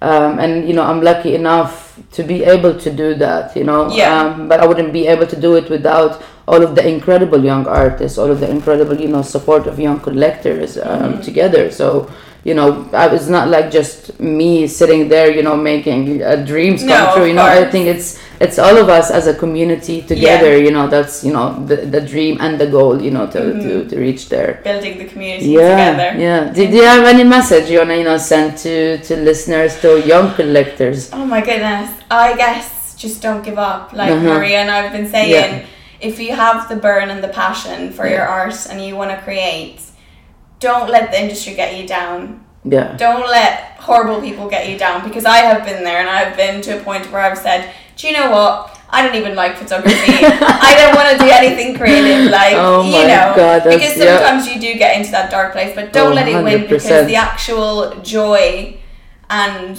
um, 0.00 0.38
and 0.38 0.66
you 0.66 0.72
know 0.72 0.82
I'm 0.82 1.02
lucky 1.02 1.34
enough 1.34 1.89
to 2.12 2.22
be 2.22 2.44
able 2.44 2.74
to 2.78 2.90
do 2.90 3.14
that. 3.14 3.56
You 3.56 3.64
know, 3.64 3.90
Yeah. 3.90 4.20
um, 4.20 4.48
but 4.48 4.60
I 4.60 4.66
wouldn't 4.66 4.92
be 4.92 5.06
able 5.06 5.26
to 5.26 5.36
do 5.40 5.56
it 5.56 5.68
without 5.70 6.22
all 6.48 6.62
of 6.62 6.74
the 6.74 6.86
incredible 6.86 7.42
young 7.44 7.66
artists, 7.66 8.18
all 8.18 8.30
of 8.30 8.40
the 8.40 8.50
incredible 8.50 8.96
you 9.00 9.08
know 9.08 9.22
support 9.22 9.66
of 9.66 9.78
young 9.78 10.00
collectors 10.00 10.76
um, 10.78 10.84
Mm-hmm. 10.84 11.20
together. 11.22 11.70
So 11.70 12.10
you 12.44 12.54
know, 12.54 12.88
I 12.94 13.06
was 13.08 13.28
not 13.28 13.48
like 13.48 13.70
just 13.70 14.18
me 14.18 14.66
sitting 14.66 15.08
there, 15.08 15.30
you 15.30 15.42
know, 15.42 15.56
making 15.56 16.22
uh, 16.22 16.36
dreams 16.36 16.80
come 16.80 16.88
No, 16.88 17.14
true. 17.14 17.26
You 17.26 17.34
know, 17.34 17.44
I 17.44 17.64
think 17.70 17.86
it's 17.86 18.18
it's 18.40 18.58
all 18.58 18.76
of 18.78 18.88
us 18.88 19.10
as 19.10 19.26
a 19.26 19.34
community 19.34 20.00
together. 20.00 20.56
You 20.56 20.70
know, 20.70 20.86
that's 20.88 21.22
you 21.22 21.32
know 21.32 21.46
the, 21.66 21.76
the 21.76 22.00
dream 22.00 22.38
and 22.40 22.58
the 22.58 22.66
goal. 22.66 23.00
You 23.00 23.10
know, 23.10 23.26
to, 23.26 23.40
to, 23.62 23.88
to 23.90 23.94
reach 24.00 24.30
there. 24.30 24.60
Building 24.64 24.96
the 24.98 25.04
community 25.04 25.50
Yeah, 25.50 25.92
together. 25.92 26.18
yeah. 26.18 26.52
Did 26.52 26.72
you 26.72 26.82
have 26.82 27.04
any 27.04 27.24
message 27.24 27.68
you 27.70 27.78
wanna 27.78 27.96
you 27.96 28.04
know 28.04 28.16
send 28.16 28.56
to 28.64 28.96
to 29.04 29.16
listeners, 29.16 29.78
to 29.82 30.00
young 30.06 30.32
collectors? 30.34 31.10
Oh 31.12 31.26
my 31.26 31.40
goodness. 31.42 31.90
I 32.10 32.34
guess 32.36 32.94
just 32.96 33.20
don't 33.22 33.42
give 33.44 33.58
up. 33.58 33.92
Like 33.92 34.12
Uh-huh. 34.12 34.34
Maria 34.38 34.58
and 34.64 34.70
I've 34.70 34.92
been 34.92 35.08
saying, 35.10 35.30
Yeah. 35.30 35.66
if 36.00 36.18
you 36.18 36.32
have 36.34 36.68
the 36.68 36.76
burn 36.76 37.10
and 37.10 37.22
the 37.22 37.28
passion 37.28 37.92
for 37.92 38.06
Yeah. 38.06 38.12
your 38.16 38.26
art 38.26 38.56
and 38.70 38.80
you 38.84 38.96
want 38.96 39.10
to 39.10 39.18
create, 39.28 39.80
don't 40.60 40.88
let 40.90 41.10
the 41.10 41.20
industry 41.20 41.54
get 41.54 41.76
you 41.76 41.86
down. 41.86 42.44
Yeah, 42.62 42.94
Don't 42.98 43.22
let 43.22 43.76
horrible 43.78 44.20
people 44.20 44.46
get 44.48 44.68
you 44.68 44.76
down 44.78 45.02
because 45.08 45.24
I 45.24 45.38
have 45.38 45.64
been 45.64 45.82
there 45.82 45.98
and 46.00 46.10
I've 46.10 46.36
been 46.36 46.60
to 46.62 46.78
a 46.78 46.84
point 46.84 47.10
where 47.10 47.22
I've 47.22 47.38
said, 47.38 47.72
do 47.96 48.06
you 48.06 48.12
know 48.12 48.30
what? 48.30 48.78
I 48.90 49.00
don't 49.06 49.14
even 49.16 49.34
like 49.34 49.56
photography. 49.56 49.96
I 50.12 50.74
don't 50.76 50.94
want 50.94 51.08
to 51.18 51.24
do 51.24 51.30
anything 51.30 51.74
creative. 51.78 52.30
Like, 52.30 52.54
Oh 52.56 52.82
you 52.82 53.06
know, 53.08 53.32
God, 53.34 53.62
because 53.64 53.94
sometimes 53.94 54.46
you 54.46 54.60
do 54.60 54.74
get 54.78 54.98
into 54.98 55.10
that 55.12 55.30
dark 55.30 55.52
place, 55.52 55.74
but 55.74 55.94
don't 55.94 56.12
Oh, 56.12 56.14
let 56.14 56.28
it 56.28 56.42
win 56.44 56.68
because 56.68 57.06
the 57.06 57.16
actual 57.16 57.98
joy 58.02 58.76
and 59.30 59.78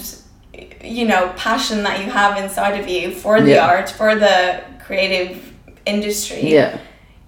you 0.82 1.06
know 1.06 1.32
passion 1.36 1.84
that 1.84 2.04
you 2.04 2.10
have 2.10 2.36
inside 2.42 2.80
of 2.80 2.88
you 2.88 3.12
for 3.12 3.40
the 3.40 3.50
Yeah. 3.52 3.66
art 3.66 3.90
for 3.90 4.16
the 4.16 4.62
creative 4.84 5.52
industry 5.86 6.40
yeah, 6.52 6.78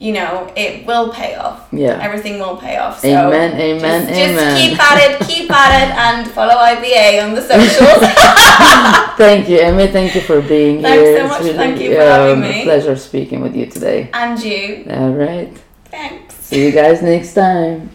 you 0.05 0.13
know 0.13 0.53
it 0.55 0.85
will 0.87 1.09
pay 1.13 1.35
off 1.35 1.67
yeah. 1.73 1.99
everything 2.07 2.39
will 2.39 2.57
pay 2.57 2.77
off 2.77 3.01
so 3.01 3.09
Amen, 3.09 3.59
amen, 3.59 4.07
just, 4.07 4.13
amen. 4.13 4.37
just 4.37 4.63
keep 4.63 4.77
at 4.89 4.99
it 5.05 5.27
keep 5.27 5.51
at 5.51 5.73
it 5.83 5.91
and 5.97 6.31
follow 6.31 6.57
IBA 6.73 7.25
on 7.25 7.35
the 7.35 7.43
socials 7.43 8.01
Thank 9.17 9.49
you, 9.49 9.59
Emmy. 9.59 9.87
Thank 9.87 10.15
you 10.17 10.21
for 10.21 10.41
being 10.43 10.81
here. 10.81 11.19
Thanks 11.19 11.37
so 11.37 11.45
much. 11.45 11.57
Thank 11.57 11.81
you 11.81 11.95
for 11.95 12.01
having 12.01 12.43
um, 12.43 12.51
me. 12.51 12.65
pleasure 12.65 12.97
speaking 12.97 13.41
with 13.41 13.55
you 13.55 13.67
today. 13.67 14.11
and 14.13 14.43
you 14.43 14.87
All 14.91 15.13
right. 15.13 15.57
thanks 15.85 16.35
See 16.35 16.67
you 16.67 16.73
guys 16.73 17.01
next 17.01 17.35
time. 17.35 17.91